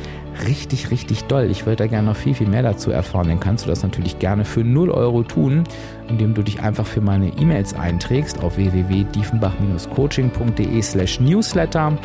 richtig, 0.46 0.90
richtig 0.90 1.22
doll, 1.24 1.48
ich 1.50 1.64
würde 1.64 1.76
da 1.76 1.86
gerne 1.86 2.08
noch 2.08 2.16
viel, 2.16 2.34
viel 2.34 2.48
mehr 2.48 2.62
dazu 2.62 2.90
erfahren, 2.90 3.28
dann 3.28 3.38
kannst 3.38 3.64
du 3.64 3.68
das 3.68 3.84
natürlich 3.84 4.18
gerne 4.18 4.44
für 4.44 4.64
0 4.64 4.90
Euro 4.90 5.22
tun, 5.22 5.62
indem 6.08 6.34
du 6.34 6.42
dich 6.42 6.58
einfach 6.60 6.86
für 6.86 7.00
meine 7.00 7.28
E-Mails 7.38 7.72
einträgst 7.74 8.42
auf 8.42 8.56
www.diefenbach-coaching.de 8.56 10.82
slash 10.82 11.20
newsletter. 11.20 11.96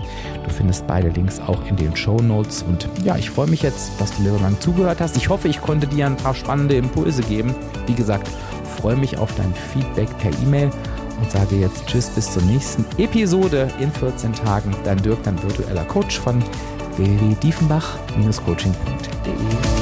Du 0.43 0.49
findest 0.51 0.85
beide 0.85 1.09
Links 1.09 1.39
auch 1.39 1.65
in 1.67 1.75
den 1.75 1.95
Show 1.95 2.17
Notes. 2.17 2.61
Und 2.61 2.87
ja, 3.03 3.17
ich 3.17 3.31
freue 3.31 3.47
mich 3.47 3.63
jetzt, 3.63 3.99
dass 3.99 4.15
du 4.15 4.21
mir 4.21 4.29
so 4.31 4.37
lange 4.37 4.59
zugehört 4.59 5.01
hast. 5.01 5.17
Ich 5.17 5.29
hoffe, 5.29 5.47
ich 5.47 5.59
konnte 5.61 5.87
dir 5.87 6.05
ein 6.05 6.17
paar 6.17 6.35
spannende 6.35 6.75
Impulse 6.75 7.23
geben. 7.23 7.55
Wie 7.87 7.95
gesagt, 7.95 8.29
freue 8.77 8.95
mich 8.95 9.17
auf 9.17 9.33
dein 9.35 9.55
Feedback 9.73 10.15
per 10.19 10.29
E-Mail 10.43 10.69
und 11.19 11.29
sage 11.31 11.55
jetzt 11.57 11.85
Tschüss 11.87 12.09
bis 12.09 12.31
zur 12.31 12.43
nächsten 12.43 12.85
Episode 12.97 13.69
in 13.79 13.91
14 13.91 14.33
Tagen. 14.33 14.75
Dein 14.83 15.01
Dirk, 15.01 15.23
dein 15.23 15.41
virtueller 15.41 15.85
Coach 15.85 16.19
von 16.19 16.43
www.diefenbach-coaching.de. 16.97 19.72